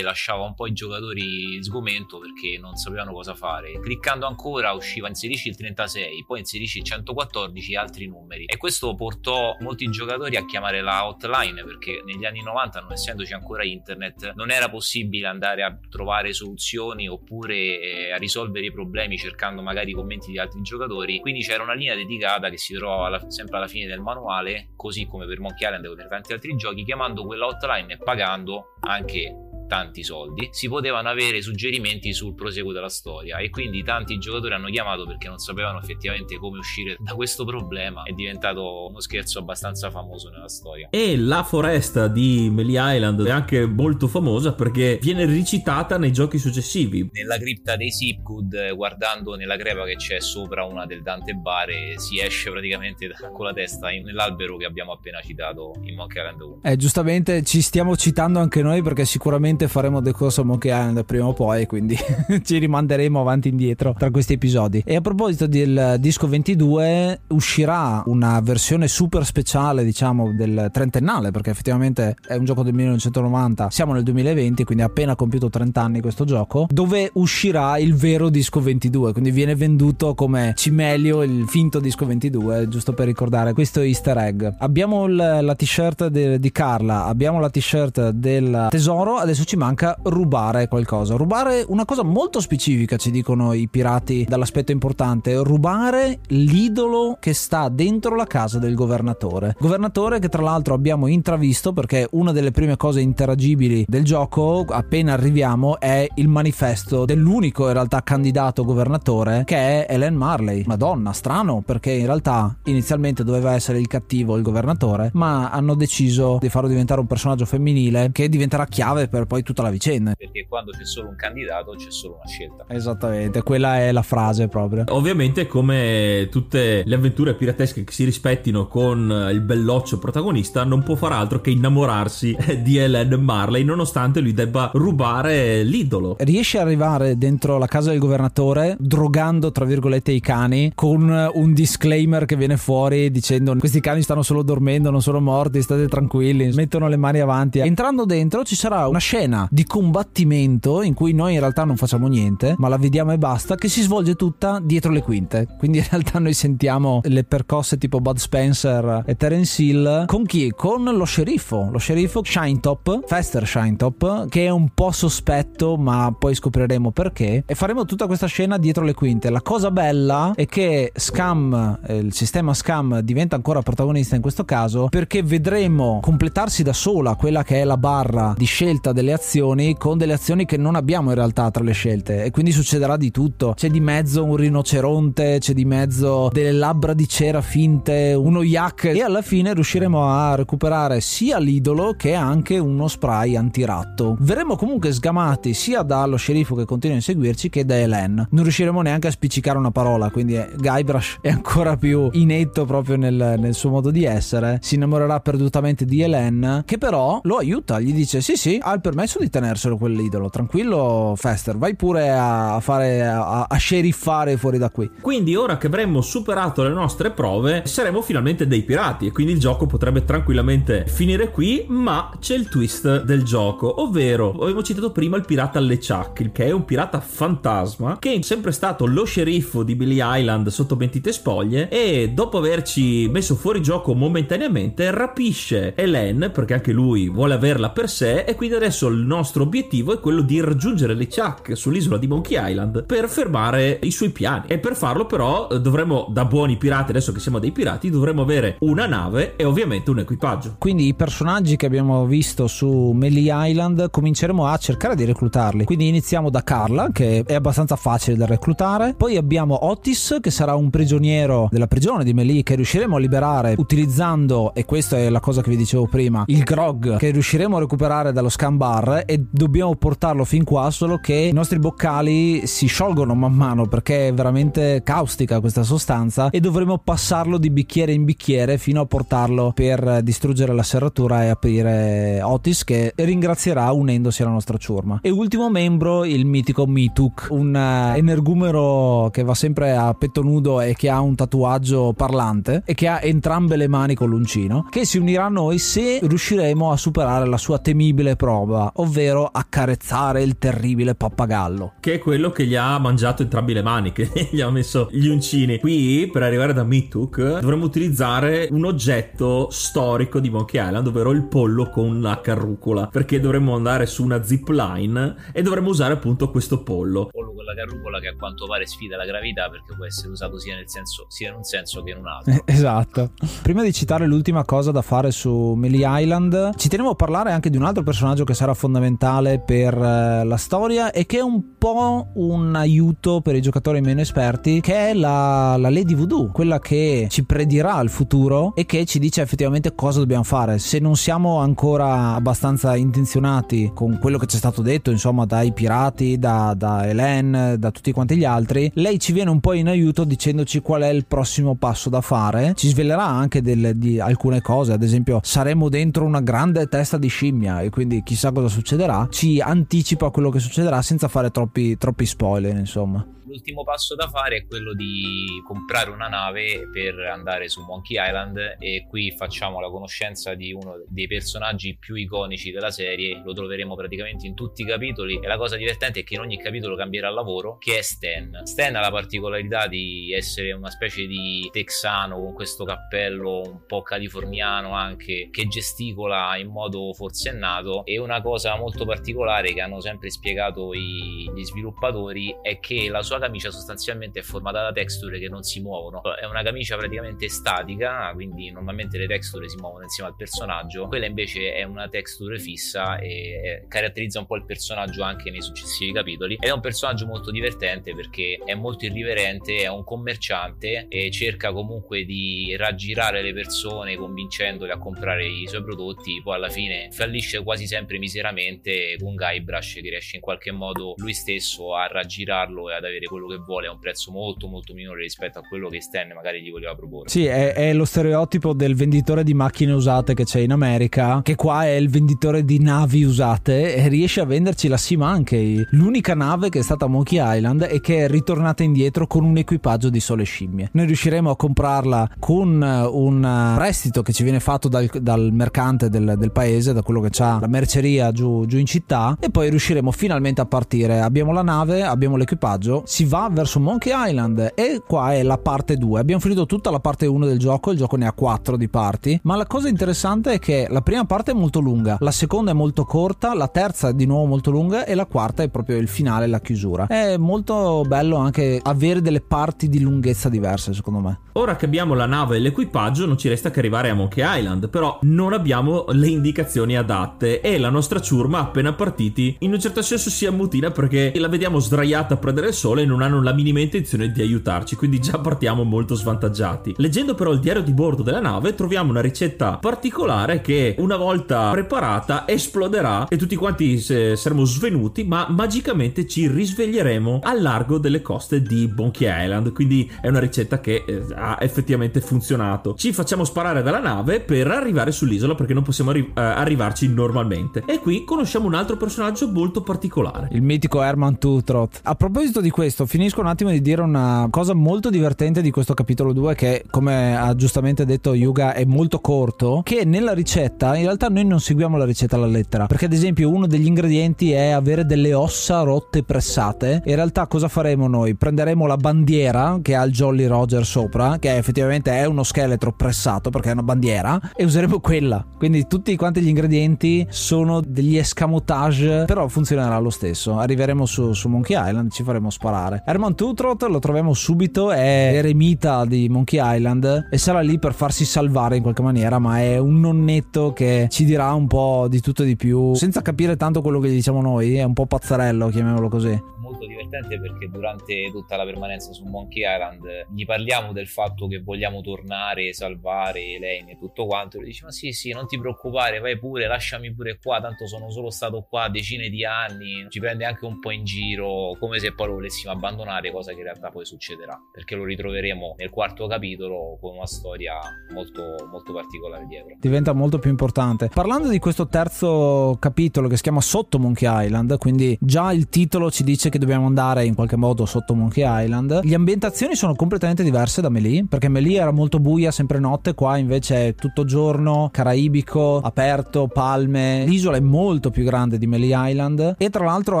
[0.02, 3.78] lasciava un po' i giocatori sgomento perché non sapevano cosa fare.
[3.80, 8.44] Cliccando ancora usciva inserisci il 36, poi inserisci il 114 e altri numeri.
[8.44, 13.32] E questo portò molti giocatori a chiamare la hotline perché negli anni 90, non essendoci
[13.32, 19.16] ancora internet, non era possibile andare a trovare soluzioni oppure eh, a risolvere i problemi
[19.16, 21.20] cercando magari i commenti di altri giocatori.
[21.20, 25.06] Quindi c'era una linea dedicata che si trovava alla- sempre alla fine del manuale, così
[25.06, 29.29] come per Monkey Island e per tanti altri giochi, chiamando quella hotline e pagando anche
[29.70, 34.68] tanti soldi, si potevano avere suggerimenti sul proseguo della storia e quindi tanti giocatori hanno
[34.68, 38.02] chiamato perché non sapevano effettivamente come uscire da questo problema.
[38.02, 40.88] È diventato uno scherzo abbastanza famoso nella storia.
[40.90, 46.38] E la foresta di Melee Island è anche molto famosa perché viene ricitata nei giochi
[46.38, 47.08] successivi.
[47.12, 51.70] Nella cripta dei Sipgood, eh, guardando nella crepa che c'è sopra una del Dante Bar,
[51.70, 55.94] eh, si esce praticamente da- con la testa in- nell'albero che abbiamo appena citato in
[55.94, 56.58] Monkey Island 1.
[56.64, 61.32] Eh, giustamente ci stiamo citando anche noi perché sicuramente faremo decorso Monkey Island prima o
[61.32, 61.96] poi, quindi
[62.42, 64.82] ci rimanderemo avanti e indietro tra questi episodi.
[64.84, 71.50] E a proposito del disco 22, uscirà una versione super speciale, diciamo, del trentennale, perché
[71.50, 76.00] effettivamente è un gioco del 1990, siamo nel 2020, quindi ha appena compiuto 30 anni
[76.00, 81.80] questo gioco, dove uscirà il vero disco 22, quindi viene venduto come Cimelio, il finto
[81.80, 84.46] disco 22, giusto per ricordare questo easter egg.
[84.58, 91.16] Abbiamo la t-shirt di Carla, abbiamo la t-shirt del tesoro, adesso ci manca rubare qualcosa.
[91.16, 97.68] Rubare una cosa molto specifica, ci dicono i pirati dall'aspetto importante, rubare l'idolo che sta
[97.68, 99.56] dentro la casa del governatore.
[99.58, 105.14] Governatore che tra l'altro abbiamo intravisto perché una delle prime cose interagibili del gioco, appena
[105.14, 110.62] arriviamo, è il manifesto dell'unico in realtà candidato governatore che è Ellen Marley.
[110.64, 116.38] Madonna, strano perché in realtà inizialmente doveva essere il cattivo il governatore, ma hanno deciso
[116.40, 120.14] di farlo diventare un personaggio femminile che diventerà chiave per poi tutta la vicenda.
[120.14, 122.64] Perché quando c'è solo un candidato c'è solo una scelta.
[122.68, 124.84] Esattamente, quella è la frase proprio.
[124.88, 130.94] Ovviamente, come tutte le avventure piratesche che si rispettino con il belloccio protagonista, non può
[130.94, 136.16] far altro che innamorarsi di Ellen Marley, nonostante lui debba rubare l'idolo.
[136.18, 141.52] Riesce ad arrivare dentro la casa del governatore drogando tra virgolette i cani con un
[141.52, 146.52] disclaimer che viene fuori dicendo questi cani stanno solo dormendo, non sono morti, state tranquilli,
[146.52, 147.58] mettono le mani avanti.
[147.58, 149.19] Entrando dentro ci sarà una scena
[149.50, 153.54] di combattimento in cui noi in realtà non facciamo niente, ma la vediamo e basta,
[153.54, 155.46] che si svolge tutta dietro le quinte.
[155.58, 160.52] Quindi in realtà noi sentiamo le percosse tipo Bud Spencer e Terence Hill con chi?
[160.56, 166.34] Con lo sceriffo, lo sceriffo Shinetop, Fester Shinetop, che è un po' sospetto, ma poi
[166.34, 167.44] scopriremo perché.
[167.46, 169.30] E faremo tutta questa scena dietro le quinte.
[169.30, 174.44] La cosa bella è che Scam, eh, il sistema Scam, diventa ancora protagonista in questo
[174.44, 179.76] caso perché vedremo completarsi da sola quella che è la barra di scelta delle azioni
[179.76, 182.24] con delle azioni che non abbiamo in realtà tra le scelte.
[182.24, 183.54] E quindi succederà di tutto.
[183.56, 188.84] C'è di mezzo un rinoceronte, c'è di mezzo delle labbra di cera finte, uno yak.
[188.84, 194.16] E alla fine riusciremo a recuperare sia l'idolo che anche uno spray antiratto.
[194.20, 198.28] Verremo comunque sgamati sia dallo sceriffo che continua a inseguirci che da Helen.
[198.30, 202.96] Non riusciremo neanche a spiccicare una parola, quindi eh, Guybrush è ancora più inetto proprio
[202.96, 204.58] nel, nel suo modo di essere.
[204.62, 208.80] Si innamorerà perdutamente di Helen, che però lo aiuta, gli dice sì sì, ha il
[208.80, 214.70] permesso di tenerselo quell'idolo, tranquillo Fester, vai pure a fare, a, a sceriffare fuori da
[214.70, 214.90] qui.
[215.00, 219.06] Quindi, ora che avremmo superato le nostre prove, saremo finalmente dei pirati.
[219.06, 221.64] E quindi il gioco potrebbe tranquillamente finire qui.
[221.68, 226.50] Ma c'è il twist del gioco, ovvero avevo citato prima il pirata LeChuck, che è
[226.50, 231.68] un pirata fantasma che è sempre stato lo sceriffo di Billy Island sotto mentite spoglie.
[231.68, 237.88] E dopo averci messo fuori gioco momentaneamente, rapisce Helen perché anche lui vuole averla per
[237.88, 238.24] sé.
[238.24, 242.84] E quindi adesso il nostro obiettivo è quello di raggiungere LeChuck sull'isola di Monkey Island
[242.84, 244.44] per fermare i suoi piani.
[244.46, 248.22] E per farlo, però, eh, dovremo, da buoni pirati, adesso che siamo dei pirati, dovremo
[248.22, 250.56] avere una nave e ovviamente un equipaggio.
[250.58, 255.64] Quindi i personaggi che abbiamo visto su Melee Island cominceremo a cercare di reclutarli.
[255.64, 258.94] Quindi iniziamo da Carla, che è abbastanza facile da reclutare.
[258.96, 263.54] Poi abbiamo Otis, che sarà un prigioniero della prigione di Melee, che riusciremo a liberare
[263.56, 267.60] utilizzando, e questa è la cosa che vi dicevo prima, il grog che riusciremo a
[267.60, 272.66] recuperare dallo scam bar e dobbiamo portarlo fin qua, solo che i nostri boccali si
[272.66, 278.04] sciolgono man mano perché è veramente caustica questa sostanza e dovremo passarlo di bicchiere in
[278.04, 284.32] bicchiere fino a portarlo per distruggere la serratura e aprire Otis che ringrazierà unendosi alla
[284.32, 285.00] nostra ciurma.
[285.02, 290.60] E ultimo membro il mitico Mituk, un eh, energumero che va sempre a petto nudo
[290.60, 294.84] e che ha un tatuaggio parlante e che ha entrambe le mani con l'uncino, che
[294.84, 300.38] si unirà a noi se riusciremo a superare la sua temibile prova, ovvero accarezzare il
[300.38, 301.74] terribile pappagallo.
[301.80, 305.06] Che è quello che gli ha mangiato entrambi le mani, che gli ha messo gli
[305.06, 305.58] uncini.
[305.58, 311.24] Qui, per arrivare da Mituk, dovremmo utilizzare un oggetto storico di Monkey Island, ovvero il
[311.24, 316.30] pollo con la carrucola, perché dovremmo andare su una zip line e dovremmo usare appunto
[316.30, 317.08] questo pollo.
[317.10, 320.38] Pollo con la carrucola che a quanto pare sfida la gravità perché può essere usato
[320.38, 322.42] sia, nel senso, sia in un senso che in un altro.
[322.46, 323.12] esatto.
[323.42, 327.50] Prima di citare l'ultima cosa da fare su Melee Island, ci tenevo a parlare anche
[327.50, 331.56] di un altro personaggio che sarà fondamentale per eh, la storia e che è un
[331.56, 336.58] po' un aiuto per i giocatori meno esperti, che è la, la Lady Voodoo, quella
[336.58, 340.58] che ci predirà il futuro e che ci dice effettivamente cosa dobbiamo fare.
[340.58, 345.52] Se non siamo ancora abbastanza intenzionati con quello che ci è stato detto, insomma, dai
[345.52, 349.68] pirati, da, da Helen, da tutti quanti gli altri, lei ci viene un po' in
[349.68, 352.52] aiuto dicendoci qual è il prossimo passo da fare.
[352.54, 357.08] Ci svelerà anche delle, di alcune cose, ad esempio, saremo dentro una grande testa di
[357.08, 359.06] scimmia e quindi chissà cosa succederà.
[359.10, 363.04] Ci anticipa quello che succederà senza fare troppi, troppi spoiler, insomma.
[363.30, 368.56] L'ultimo passo da fare è quello di comprare una nave per andare su Monkey Island
[368.58, 373.76] e qui facciamo la conoscenza di uno dei personaggi più iconici della serie, lo troveremo
[373.76, 377.08] praticamente in tutti i capitoli e la cosa divertente è che in ogni capitolo cambierà
[377.08, 378.40] lavoro, che è Stan.
[378.42, 383.82] Stan ha la particolarità di essere una specie di texano con questo cappello un po'
[383.82, 390.10] californiano anche che gesticola in modo forsennato e una cosa molto particolare che hanno sempre
[390.10, 395.28] spiegato i, gli sviluppatori è che la sua camicia sostanzialmente è formata da texture che
[395.28, 396.02] non si muovono.
[396.16, 400.88] È una camicia praticamente statica, quindi normalmente le texture si muovono insieme al personaggio.
[400.88, 405.92] Quella invece è una texture fissa e caratterizza un po' il personaggio anche nei successivi
[405.92, 406.34] capitoli.
[406.34, 411.52] Ed è un personaggio molto divertente perché è molto irriverente, è un commerciante e cerca
[411.52, 416.20] comunque di raggirare le persone convincendole a comprare i suoi prodotti.
[416.22, 421.12] Poi alla fine fallisce quasi sempre miseramente con Guybrush che riesce in qualche modo lui
[421.12, 425.02] stesso a raggirarlo e ad avere quello che vuole a un prezzo molto molto minore
[425.02, 427.08] rispetto a quello che Stan magari gli voleva proporre.
[427.08, 431.34] Sì, è, è, lo stereotipo del venditore di macchine usate che c'è in America, che
[431.34, 436.14] qua è il venditore di navi usate e riesce a venderci la Sea Monkey, l'unica
[436.14, 439.90] nave che è stata a Monkey Island e che è ritornata indietro con un equipaggio
[439.90, 440.70] di sole scimmie.
[440.72, 446.14] Noi riusciremo a comprarla con un prestito che ci viene fatto dal, dal mercante del,
[446.16, 449.90] del, paese, da quello che ha la merceria giù, giù in città e poi riusciremo
[449.90, 451.00] finalmente a partire.
[451.00, 455.78] Abbiamo la nave, abbiamo l'equipaggio, si va verso Monkey Island e qua è la parte
[455.78, 456.00] 2.
[456.00, 459.18] Abbiamo finito tutta la parte 1 del gioco, il gioco ne ha 4 di parti,
[459.22, 462.54] ma la cosa interessante è che la prima parte è molto lunga, la seconda è
[462.54, 465.88] molto corta, la terza è di nuovo molto lunga e la quarta è proprio il
[465.88, 466.88] finale, la chiusura.
[466.88, 471.20] È molto bello anche avere delle parti di lunghezza diverse, secondo me.
[471.34, 474.68] Ora che abbiamo la nave e l'equipaggio non ci resta che arrivare a Monkey Island,
[474.68, 479.80] però non abbiamo le indicazioni adatte e la nostra ciurma appena partiti in un certo
[479.80, 483.60] senso si ammutina perché la vediamo sdraiata a prendere il sole non hanno la minima
[483.60, 486.74] intenzione di aiutarci, quindi già partiamo molto svantaggiati.
[486.76, 491.50] Leggendo però il diario di bordo della nave troviamo una ricetta particolare che una volta
[491.50, 498.42] preparata esploderà e tutti quanti saremo svenuti, ma magicamente ci risveglieremo al largo delle coste
[498.42, 502.74] di Monkey Island, quindi è una ricetta che eh, ha effettivamente funzionato.
[502.74, 507.62] Ci facciamo sparare dalla nave per arrivare sull'isola perché non possiamo arri- eh, arrivarci normalmente.
[507.66, 510.28] E qui conosciamo un altro personaggio molto particolare.
[510.32, 511.80] Il mitico Herman Tutrot.
[511.84, 515.74] A proposito di questo, finisco un attimo di dire una cosa molto divertente di questo
[515.74, 520.84] capitolo 2 che come ha giustamente detto Yuga è molto corto, che nella ricetta in
[520.84, 524.50] realtà noi non seguiamo la ricetta alla lettera, perché ad esempio uno degli ingredienti è
[524.50, 526.82] avere delle ossa rotte pressate.
[526.84, 528.14] In realtà cosa faremo noi?
[528.14, 533.30] Prenderemo la bandiera che ha il Jolly Roger sopra, che effettivamente è uno scheletro pressato
[533.30, 535.24] perché è una bandiera, e useremo quella.
[535.36, 540.38] Quindi tutti quanti gli ingredienti sono degli escamotage, però funzionerà lo stesso.
[540.38, 542.69] Arriveremo su, su Monkey Island, ci faremo sparare.
[542.84, 548.04] Herman Tutrot lo troviamo subito, è eremita di Monkey Island e sarà lì per farsi
[548.04, 552.22] salvare in qualche maniera, ma è un nonnetto che ci dirà un po' di tutto
[552.22, 555.48] e di più, senza capire tanto quello che gli diciamo noi, è un po' pazzarello,
[555.48, 556.18] chiamiamolo così
[556.50, 561.40] molto divertente perché durante tutta la permanenza su Monkey Island gli parliamo del fatto che
[561.40, 564.36] vogliamo tornare, salvare Elaine e tutto quanto.
[564.36, 567.40] E lui dice: Ma sì, sì, non ti preoccupare, vai pure, lasciami pure qua.
[567.40, 569.86] Tanto sono solo stato qua decine di anni.
[569.88, 573.38] Ci prende anche un po' in giro, come se poi lo volessimo abbandonare, cosa che
[573.38, 577.58] in realtà poi succederà perché lo ritroveremo nel quarto capitolo con una storia
[577.92, 579.56] molto, molto particolare dietro.
[579.58, 580.90] Diventa molto più importante.
[580.92, 585.90] Parlando di questo terzo capitolo che si chiama Sotto Monkey Island, quindi già il titolo
[585.90, 588.80] ci dice che dobbiamo andare in qualche modo sotto Monkey Island.
[588.82, 593.16] Le ambientazioni sono completamente diverse da Melee, perché Melee era molto buia, sempre notte, qua
[593.16, 597.04] invece è tutto giorno, caraibico, aperto, palme.
[597.06, 600.00] L'isola è molto più grande di Melee Island e tra l'altro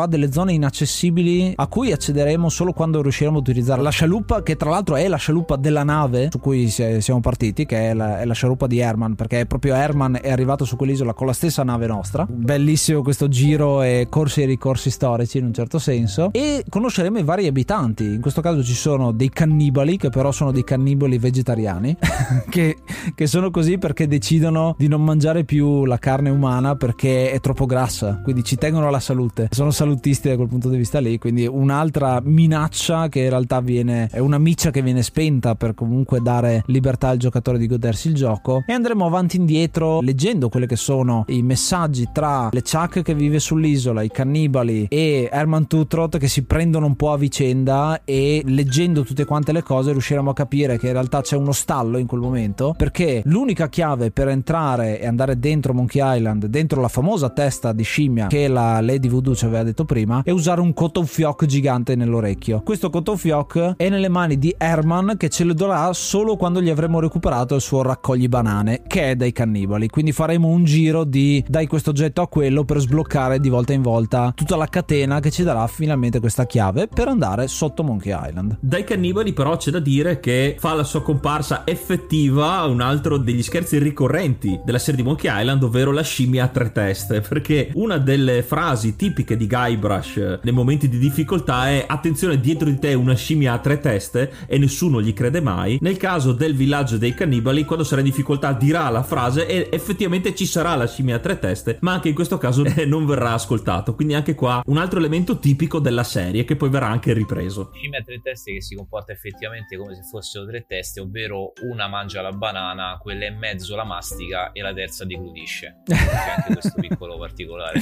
[0.00, 4.56] ha delle zone inaccessibili a cui accederemo solo quando riusciremo a utilizzare la scialuppa, che
[4.56, 8.24] tra l'altro è la scialuppa della nave su cui siamo partiti, che è la, è
[8.24, 11.86] la scialuppa di Herman, perché proprio Herman è arrivato su quell'isola con la stessa nave
[11.86, 12.26] nostra.
[12.28, 16.29] Bellissimo questo giro e corsi e ricorsi storici in un certo senso.
[16.32, 18.04] E conosceremo i vari abitanti.
[18.04, 21.96] In questo caso ci sono dei cannibali, che però sono dei cannibali vegetariani,
[22.48, 22.78] che,
[23.14, 27.66] che sono così perché decidono di non mangiare più la carne umana perché è troppo
[27.66, 28.20] grassa.
[28.22, 29.48] Quindi ci tengono alla salute.
[29.50, 31.18] Sono salutisti da quel punto di vista lì.
[31.18, 36.20] Quindi un'altra minaccia che in realtà viene, è una miccia che viene spenta per comunque
[36.20, 38.62] dare libertà al giocatore di godersi il gioco.
[38.66, 43.14] E andremo avanti e indietro leggendo quelli che sono i messaggi tra le Chuck che
[43.14, 48.42] vive sull'isola, i cannibali e Herman Tutrot che si prendono un po' a vicenda e
[48.44, 52.06] leggendo tutte quante le cose riusciremo a capire che in realtà c'è uno stallo in
[52.06, 57.30] quel momento perché l'unica chiave per entrare e andare dentro Monkey Island, dentro la famosa
[57.30, 61.06] testa di scimmia che la Lady Voodoo ci aveva detto prima, è usare un cotton
[61.06, 62.60] fioc gigante nell'orecchio.
[62.62, 66.68] Questo cotton fioc è nelle mani di Herman che ce lo darà solo quando gli
[66.68, 69.88] avremo recuperato il suo raccogli banane che è dai cannibali.
[69.88, 73.82] Quindi faremo un giro di dai questo oggetto a quello per sbloccare di volta in
[73.82, 78.56] volta tutta la catena che ci darà finalmente questa chiave per andare sotto Monkey Island.
[78.60, 83.42] Dai cannibali però c'è da dire che fa la sua comparsa effettiva un altro degli
[83.42, 87.98] scherzi ricorrenti della serie di Monkey Island, ovvero la scimmia a tre teste, perché una
[87.98, 93.14] delle frasi tipiche di Guybrush nei momenti di difficoltà è attenzione dietro di te una
[93.14, 95.78] scimmia a tre teste e nessuno gli crede mai.
[95.80, 100.34] Nel caso del villaggio dei cannibali, quando sarà in difficoltà dirà la frase e effettivamente
[100.34, 103.32] ci sarà la scimmia a tre teste, ma anche in questo caso eh, non verrà
[103.32, 103.94] ascoltato.
[103.94, 107.70] Quindi anche qua un altro elemento tipico della serie che poi verrà anche ripreso.
[107.74, 111.88] Scimmia a tre teste che si comporta effettivamente come se fossero tre teste, ovvero una
[111.88, 115.82] mangia la banana, quella in mezzo la mastica e la terza deglutisce.
[115.84, 117.80] C'è anche questo piccolo particolare.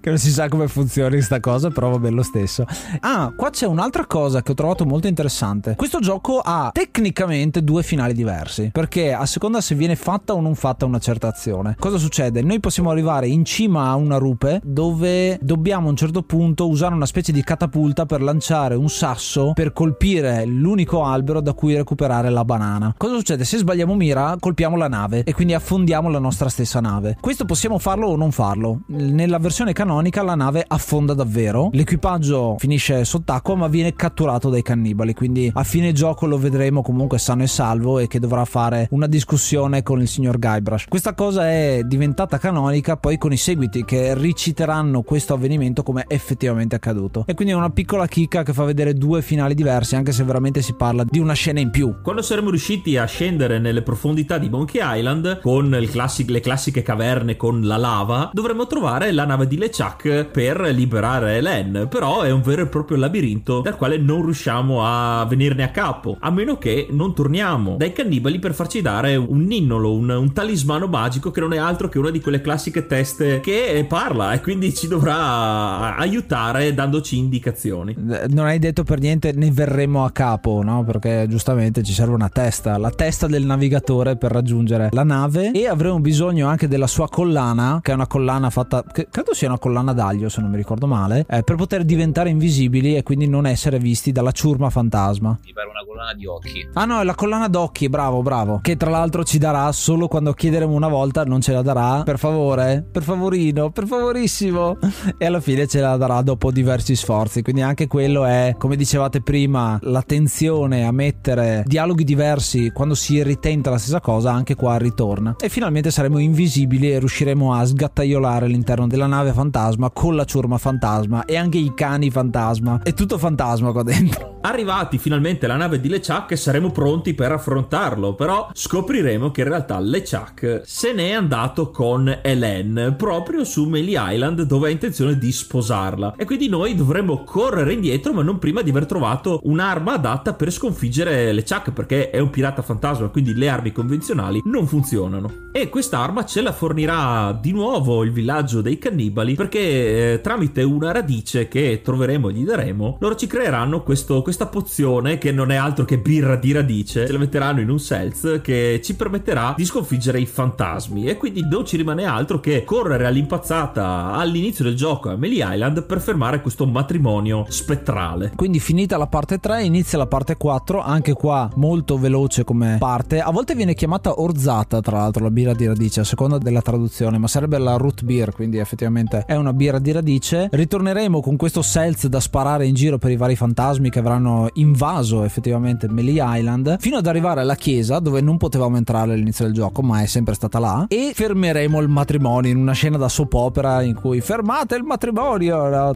[0.00, 2.64] che non si sa come funzioni questa cosa, però va bene lo stesso.
[3.00, 5.76] Ah, qua c'è un'altra cosa che ho trovato molto interessante.
[5.76, 10.56] Questo gioco ha tecnicamente due finali diversi, perché a seconda se viene fatta o non
[10.56, 11.76] fatta una certa azione.
[11.78, 12.42] Cosa succede?
[12.42, 16.94] Noi possiamo arrivare in cima a una rupe dove dobbiamo a un certo punto usare
[16.94, 22.30] una specie di catapulta per lanciare un sasso per colpire l'unico albero da cui recuperare
[22.30, 22.94] la banana.
[22.96, 23.44] Cosa succede?
[23.44, 27.16] Se sbagliamo mira, colpiamo la nave e quindi affondiamo la nostra stessa nave.
[27.20, 28.80] Questo possiamo farlo o non farlo.
[28.86, 35.14] Nella versione canonica la nave affonda davvero, l'equipaggio finisce sott'acqua ma viene catturato dai cannibali,
[35.14, 39.06] quindi a fine gioco lo vedremo comunque sano e salvo e che dovrà fare una
[39.06, 40.86] discussione con il signor Guybrush.
[40.88, 46.74] Questa cosa è diventata canonica poi con i seguiti che riciteranno questo avvenimento come effettivamente
[46.74, 47.17] accaduto.
[47.26, 50.62] E quindi è una piccola chicca che fa vedere due finali diversi anche se veramente
[50.62, 51.96] si parla di una scena in più.
[52.02, 57.36] Quando saremo riusciti a scendere nelle profondità di Monkey Island con classic, le classiche caverne
[57.36, 61.86] con la lava, dovremo trovare la nave di LeChuck per liberare Len.
[61.90, 66.16] Però è un vero e proprio labirinto dal quale non riusciamo a venirne a capo,
[66.20, 70.86] a meno che non torniamo dai cannibali per farci dare un ninnolo, un, un talismano
[70.86, 74.74] magico che non è altro che una di quelle classiche teste che parla e quindi
[74.74, 77.94] ci dovrà aiutare dandoci indicazioni.
[77.96, 80.84] Non hai detto per niente ne verremo a capo, no?
[80.84, 85.66] Perché giustamente ci serve una testa, la testa del navigatore per raggiungere la nave e
[85.66, 89.92] avremo bisogno anche della sua collana, che è una collana fatta, credo sia una collana
[89.92, 93.78] d'aglio se non mi ricordo male, eh, per poter diventare invisibili e quindi non essere
[93.78, 95.38] visti dalla ciurma fantasma.
[95.44, 96.68] Mi pare una collana di occhi.
[96.74, 98.60] Ah no, è la collana d'occhi, bravo, bravo.
[98.62, 102.02] Che tra l'altro ci darà solo quando chiederemo una volta, non ce la darà.
[102.02, 104.76] Per favore, per favorino, per favorissimo.
[105.16, 107.42] E alla fine ce la darà dopo diversi sforzi.
[107.42, 113.70] Quindi anche quello è, come dicevate prima, l'attenzione a mettere dialoghi diversi quando si ritenta
[113.70, 115.36] la stessa cosa, anche qua ritorna.
[115.40, 120.58] E finalmente saremo invisibili e riusciremo a sgattaiolare all'interno della nave fantasma con la ciurma
[120.58, 122.80] fantasma e anche i cani fantasma.
[122.82, 124.36] È tutto fantasma qua dentro.
[124.48, 129.78] arrivati finalmente alla nave di LeChuck saremo pronti per affrontarlo, però scopriremo che in realtà
[129.78, 136.14] LeChuck se n'è andato con Hélène proprio su Melee Island dove ha intenzione di sposarla
[136.16, 140.50] e quindi noi dovremmo correre indietro ma non prima di aver trovato un'arma adatta per
[140.50, 145.46] sconfiggere LeChuck perché è un pirata fantasma quindi le armi convenzionali non funzionano.
[145.52, 150.92] E quest'arma ce la fornirà di nuovo il villaggio dei cannibali perché eh, tramite una
[150.92, 155.56] radice che troveremo e gli daremo loro ci creeranno questo, questa pozione che non è
[155.56, 157.06] altro che birra di radice.
[157.06, 161.06] Ce la metteranno in un seltz che ci permetterà di sconfiggere i fantasmi.
[161.06, 165.84] E quindi non ci rimane altro che correre all'impazzata all'inizio del gioco a Melee Island
[165.84, 171.12] per fermare questo matrimonio spettrale Quindi finita la parte 3 inizia la parte 4, anche
[171.12, 173.20] qua molto veloce come parte.
[173.20, 177.18] A volte viene chiamata orzata, tra l'altro, la birra di radice, a seconda della traduzione,
[177.18, 180.48] ma sarebbe la root beer, quindi effettivamente è una birra di radice.
[180.52, 185.24] Ritorneremo con questo seltz da sparare in giro per i vari fantasmi che avranno invaso
[185.24, 189.82] effettivamente Melee Island, fino ad arrivare alla chiesa dove non potevamo entrare all'inizio del gioco,
[189.82, 193.82] ma è sempre stata là, e fermeremo il matrimonio in una scena da soap opera
[193.82, 195.92] in cui fermate il matrimonio, era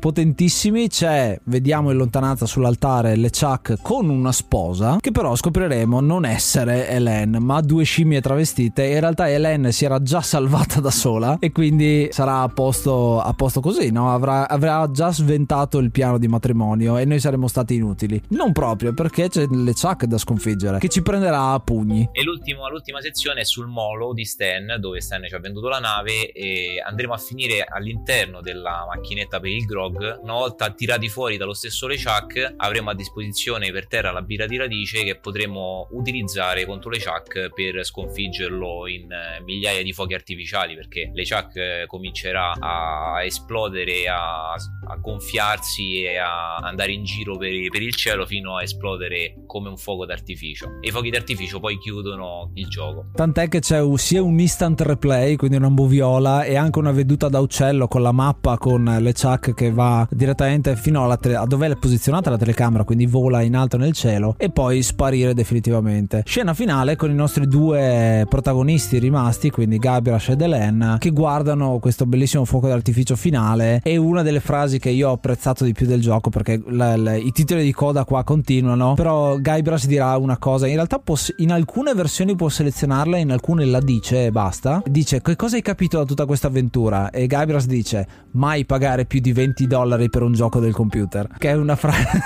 [0.72, 6.88] potentissimi, c'è, vediamo in lontananza sull'altare LeChuck con una sposa, che però scopriremo non essere
[6.88, 11.52] Hélène, ma due scimmie travestite, in realtà Hélène si era già salvata da sola e
[11.52, 14.12] quindi sarà a posto, a posto così, no?
[14.12, 18.20] Avrà, avrà già sventato il piano di matrimonio e noi saremmo stati inutili.
[18.28, 22.08] Non proprio, perché c'è LeChuck da sconfiggere, che ci prenderà a pugni.
[22.12, 26.32] E l'ultima sezione è sul molo di Stan, dove Stan ci ha venduto la nave
[26.32, 30.20] e andremo a finire all'interno della macchinetta per il grog.
[30.22, 34.56] Una volta tirati fuori dallo stesso LeChuck, avremo a disposizione per terra la birra di
[34.56, 41.10] radice che potremo utilizzare contro LeChuck per sconfiggerlo in eh, migliaia di fuochi artificiali, perché
[41.14, 47.82] LeChuck eh, comincerà a esplodere, a, a gonfiarsi e a andare in giro per, per
[47.82, 50.78] il cielo fino a esplodere come un fuoco d'artificio.
[50.80, 53.06] E i fuochi d'artificio poi chiudono il gioco.
[53.14, 57.40] Tant'è che c'è sia un instant replay, quindi una moviola, e anche una veduta da
[57.40, 60.40] uccello con la mappa con LeChuck che va direttamente
[60.76, 64.34] fino alla tele- a dove è posizionata la telecamera, quindi vola in alto nel cielo,
[64.38, 66.22] e poi sparire definitivamente.
[66.26, 72.06] Scena finale con i nostri due protagonisti rimasti, quindi Guybrush ed Helen, che guardano questo
[72.06, 73.80] bellissimo fuoco d'artificio finale.
[73.82, 77.14] E una delle frasi che io ho apprezzato di più del gioco, perché la- la-
[77.14, 81.52] i titoli di coda qua continuano, però Guybrush dirà una cosa, in realtà può in
[81.52, 84.82] alcune versioni può selezionarla, in alcune la dice e basta.
[84.86, 87.10] Dice che cosa hai capito da tutta questa avventura?
[87.10, 91.50] E Guybrush dice mai pagare più di 20 dollari per un gioco del computer, che
[91.50, 92.20] è una frase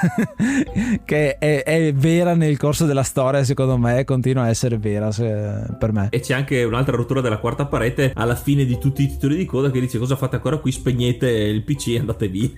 [1.05, 5.11] che è, è vera nel corso della storia, secondo me, e continua a essere vera
[5.11, 6.09] se- per me.
[6.11, 9.45] E c'è anche un'altra rottura della quarta parete alla fine di tutti i titoli di
[9.45, 12.49] coda che dice cosa fate ancora qui, spegnete il PC e andate via.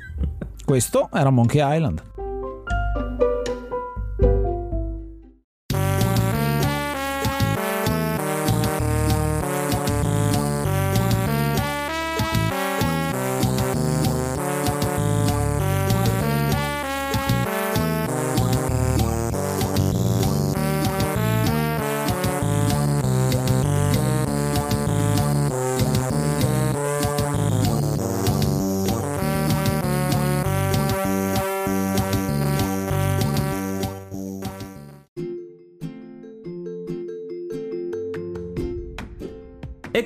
[0.64, 2.03] Questo era Monkey Island.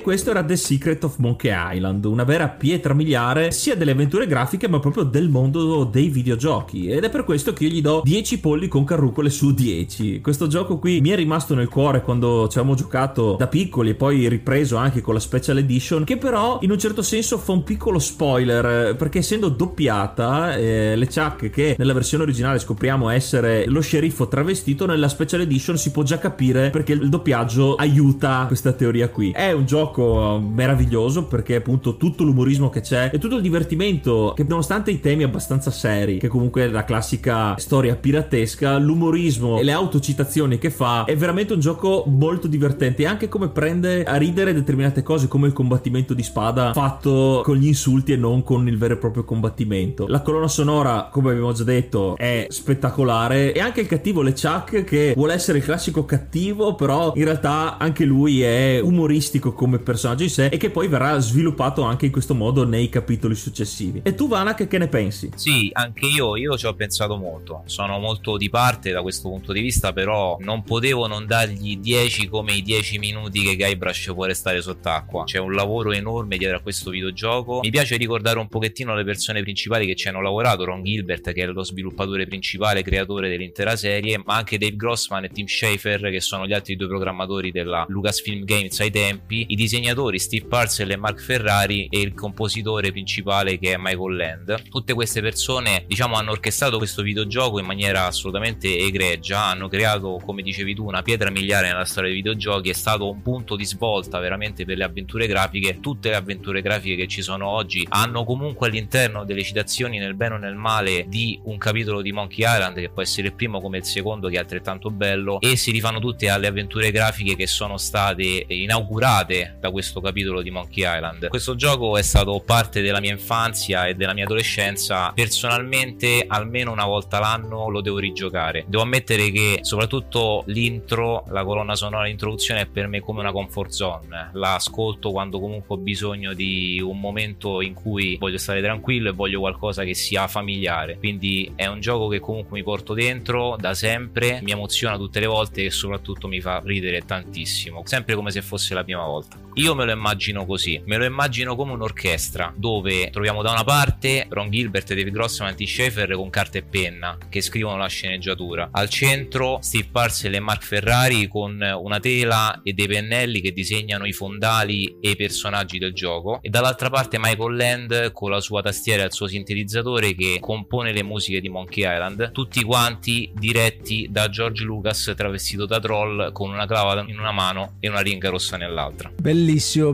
[0.03, 4.67] Questo era The Secret of Monkey Island, una vera pietra miliare sia delle avventure grafiche
[4.67, 6.87] ma proprio del mondo dei videogiochi.
[6.87, 10.19] Ed è per questo che io gli do 10 polli con carrucole su 10.
[10.19, 13.95] Questo gioco qui mi è rimasto nel cuore quando ci avevamo giocato da piccoli e
[13.95, 17.63] poi ripreso anche con la Special Edition, che però in un certo senso fa un
[17.63, 23.79] piccolo spoiler, perché essendo doppiata, eh, le Chuck che nella versione originale scopriamo essere lo
[23.79, 29.07] sceriffo travestito, nella Special Edition si può già capire perché il doppiaggio aiuta questa teoria
[29.07, 29.31] qui.
[29.31, 34.45] È un gioco meraviglioso perché appunto tutto l'umorismo che c'è e tutto il divertimento che
[34.47, 39.71] nonostante i temi abbastanza seri, che comunque è la classica storia piratesca, l'umorismo e le
[39.71, 44.53] autocitazioni che fa è veramente un gioco molto divertente e anche come prende a ridere
[44.53, 48.77] determinate cose come il combattimento di spada fatto con gli insulti e non con il
[48.77, 50.07] vero e proprio combattimento.
[50.07, 55.13] La colonna sonora, come abbiamo già detto, è spettacolare e anche il cattivo LeChuck che
[55.15, 60.29] vuole essere il classico cattivo, però in realtà anche lui è umoristico come personaggio in
[60.29, 64.01] sé e che poi verrà sviluppato anche in questo modo nei capitoli successivi.
[64.03, 65.29] E tu Vanak che ne pensi?
[65.35, 69.51] Sì, anche io, io ci ho pensato molto, sono molto di parte da questo punto
[69.51, 74.25] di vista, però non potevo non dargli 10 come i 10 minuti che Guybrush può
[74.25, 75.23] restare sott'acqua.
[75.25, 77.59] C'è un lavoro enorme dietro a questo videogioco.
[77.61, 81.43] Mi piace ricordare un pochettino le persone principali che ci hanno lavorato, Ron Gilbert che
[81.43, 86.21] è lo sviluppatore principale, creatore dell'intera serie, ma anche Dave Grossman e Tim Schafer che
[86.21, 90.97] sono gli altri due programmatori della Lucasfilm Games ai tempi, i disegnatori Steve Parcell e
[90.97, 94.69] Mark Ferrari e il compositore principale che è Michael Land.
[94.69, 100.43] Tutte queste persone, diciamo, hanno orchestrato questo videogioco in maniera assolutamente egregia, hanno creato, come
[100.43, 104.19] dicevi tu, una pietra miliare nella storia dei videogiochi, è stato un punto di svolta
[104.19, 105.79] veramente per le avventure grafiche.
[105.79, 110.35] Tutte le avventure grafiche che ci sono oggi hanno comunque all'interno delle citazioni nel bene
[110.35, 113.79] o nel male di un capitolo di Monkey Island che può essere il primo come
[113.79, 117.77] il secondo che è altrettanto bello e si rifanno tutte alle avventure grafiche che sono
[117.77, 121.29] state inaugurate da questo capitolo di Monkey Island.
[121.29, 125.13] Questo gioco è stato parte della mia infanzia e della mia adolescenza.
[125.15, 128.65] Personalmente almeno una volta l'anno lo devo rigiocare.
[128.67, 133.69] Devo ammettere che soprattutto l'intro, la colonna sonora, l'introduzione è per me come una comfort
[133.69, 134.31] zone.
[134.33, 139.13] La ascolto quando comunque ho bisogno di un momento in cui voglio stare tranquillo e
[139.13, 140.97] voglio qualcosa che sia familiare.
[140.97, 145.27] Quindi è un gioco che comunque mi porto dentro da sempre, mi emoziona tutte le
[145.27, 149.43] volte e soprattutto mi fa ridere tantissimo, sempre come se fosse la prima volta.
[149.55, 154.25] Io me lo immagino così, me lo immagino come un'orchestra dove troviamo da una parte
[154.27, 155.63] Ron Gilbert, David Grossman e T.
[155.65, 158.69] Schaefer con carta e penna che scrivono la sceneggiatura.
[158.71, 164.05] Al centro Steve Parcell e Mark Ferrari con una tela e dei pennelli che disegnano
[164.05, 168.63] i fondali e i personaggi del gioco e dall'altra parte Michael Land con la sua
[168.63, 174.07] tastiera e il suo sintetizzatore che compone le musiche di Monkey Island, tutti quanti diretti
[174.09, 178.29] da George Lucas travestito da troll con una clava in una mano e una ringa
[178.29, 179.11] rossa nell'altra.
[179.15, 179.42] Bellissimo,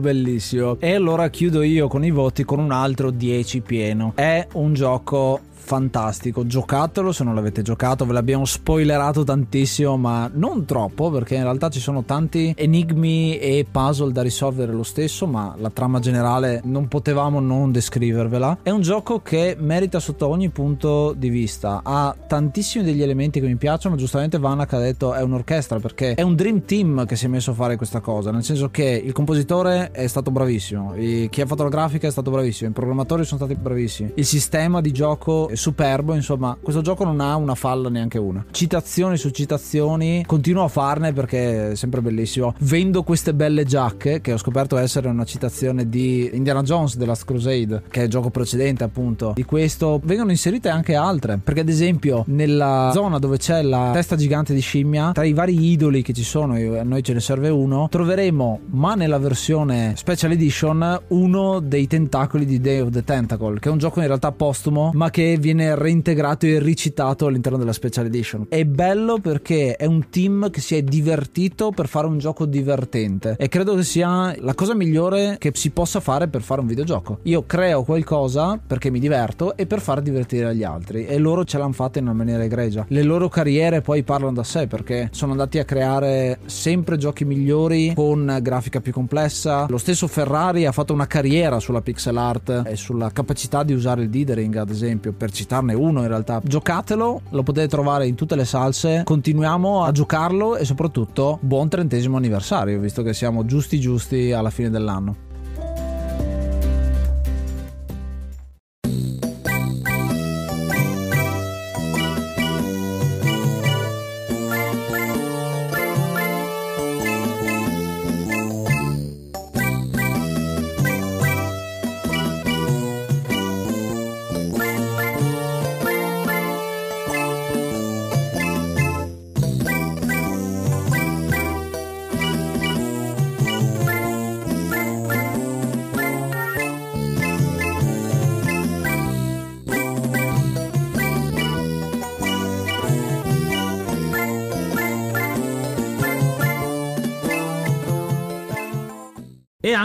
[0.00, 0.76] bellissimo.
[0.78, 4.12] E allora chiudo io con i voti con un altro 10 pieno.
[4.14, 5.40] È un gioco
[5.70, 6.44] fantastico.
[6.44, 11.68] Giocatelo se non l'avete giocato, ve l'abbiamo spoilerato tantissimo, ma non troppo perché in realtà
[11.68, 16.88] ci sono tanti enigmi e puzzle da risolvere lo stesso, ma la trama generale non
[16.88, 18.58] potevamo non descrivervela.
[18.64, 21.82] È un gioco che merita sotto ogni punto di vista.
[21.84, 23.94] Ha tantissimi degli elementi che mi piacciono.
[23.94, 27.52] Giustamente Vanak ha detto è un'orchestra perché è un dream team che si è messo
[27.52, 31.62] a fare questa cosa, nel senso che il compositore è stato bravissimo, chi ha fatto
[31.62, 34.14] la grafica è stato bravissimo, i programmatori sono stati bravissimi.
[34.16, 38.44] Il sistema di gioco è superbo, insomma, questo gioco non ha una falla neanche una.
[38.50, 42.54] Citazioni su citazioni, continuo a farne perché è sempre bellissimo.
[42.60, 47.26] Vendo queste belle giacche che ho scoperto essere una citazione di Indiana Jones The Last
[47.26, 50.00] Crusade, che è il gioco precedente appunto di questo.
[50.02, 54.60] Vengono inserite anche altre, perché ad esempio nella zona dove c'è la testa gigante di
[54.60, 57.88] scimmia, tra i vari idoli che ci sono, e a noi ce ne serve uno,
[57.90, 63.68] troveremo, ma nella versione Special Edition, uno dei tentacoli di Day of the Tentacle, che
[63.68, 67.72] è un gioco in realtà postumo, ma che viene viene reintegrato e ricitato all'interno della
[67.72, 68.46] Special Edition.
[68.48, 73.34] È bello perché è un team che si è divertito per fare un gioco divertente
[73.36, 77.18] e credo che sia la cosa migliore che si possa fare per fare un videogioco.
[77.22, 81.58] Io creo qualcosa perché mi diverto e per far divertire gli altri e loro ce
[81.58, 82.84] l'hanno fatta in una maniera egregia.
[82.88, 87.92] Le loro carriere poi parlano da sé perché sono andati a creare sempre giochi migliori
[87.94, 89.66] con grafica più complessa.
[89.68, 94.02] Lo stesso Ferrari ha fatto una carriera sulla pixel art e sulla capacità di usare
[94.02, 96.40] il dithering ad esempio per citarne uno in realtà.
[96.44, 99.02] Giocatelo, lo potete trovare in tutte le salse.
[99.04, 104.70] Continuiamo a giocarlo e soprattutto buon trentesimo anniversario, visto che siamo giusti giusti alla fine
[104.70, 105.28] dell'anno.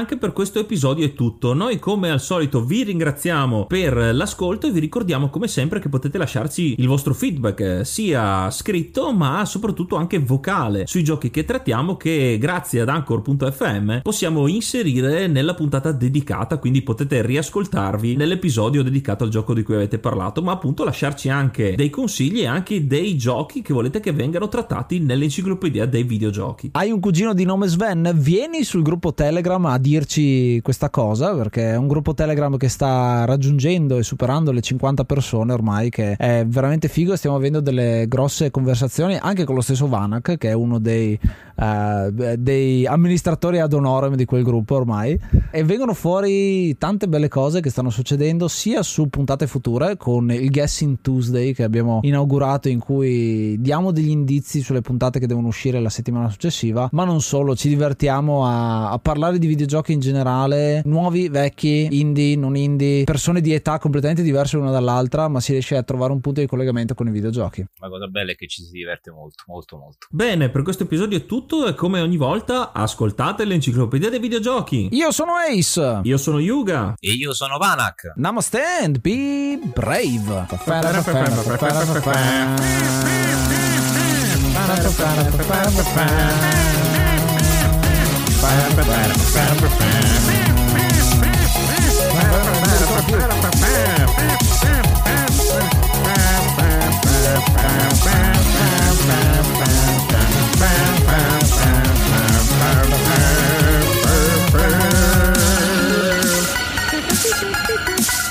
[0.06, 1.56] Anche per questo episodio è tutto.
[1.56, 6.20] Noi come al solito vi ringraziamo per l'ascolto e vi ricordiamo come sempre che potete
[6.20, 12.38] lasciarci il vostro feedback sia scritto ma soprattutto anche vocale sui giochi che trattiamo che
[12.39, 19.56] grazie ad Anchor.fm possiamo inserire nella puntata dedicata quindi potete riascoltarvi nell'episodio dedicato al gioco
[19.56, 23.74] di cui avete parlato ma appunto lasciarci anche dei consigli e anche dei giochi che
[23.74, 26.70] volete che vengano trattati nell'enciclopedia dei videogiochi.
[26.74, 28.12] Hai un cugino di nome Sven?
[28.14, 33.23] Vieni sul gruppo Telegram a dirci questa cosa perché è un gruppo Telegram che sta
[33.25, 37.15] raggiungendo e superando le 50 persone ormai che è veramente figo.
[37.15, 41.17] Stiamo avendo delle grosse conversazioni anche con lo stesso Vanak che è uno dei,
[41.55, 45.17] uh, dei amministratori ad honorem di quel gruppo ormai.
[45.51, 50.49] E vengono fuori tante belle cose che stanno succedendo sia su puntate future con il
[50.49, 55.79] Guessing Tuesday che abbiamo inaugurato in cui diamo degli indizi sulle puntate che devono uscire
[55.79, 60.81] la settimana successiva ma non solo ci divertiamo a, a parlare di videogiochi in generale
[60.86, 65.75] nuovi, vecchi, indie, non indie persone di età completamente diverse l'una dall'altra ma si riesce
[65.75, 68.63] a trovare un punto di collegamento con i videogiochi La cosa bella è che ci
[68.63, 70.07] si diverte molto, molto, molto.
[70.09, 74.89] Bene, per questo episodio è tutto e come ogni volta ascoltate l'enciclopedia dei videogiochi.
[74.91, 76.95] io sono Ace Io sono Yuga.
[76.99, 78.13] E io sono Vanak.
[78.15, 80.45] Namaste and be brave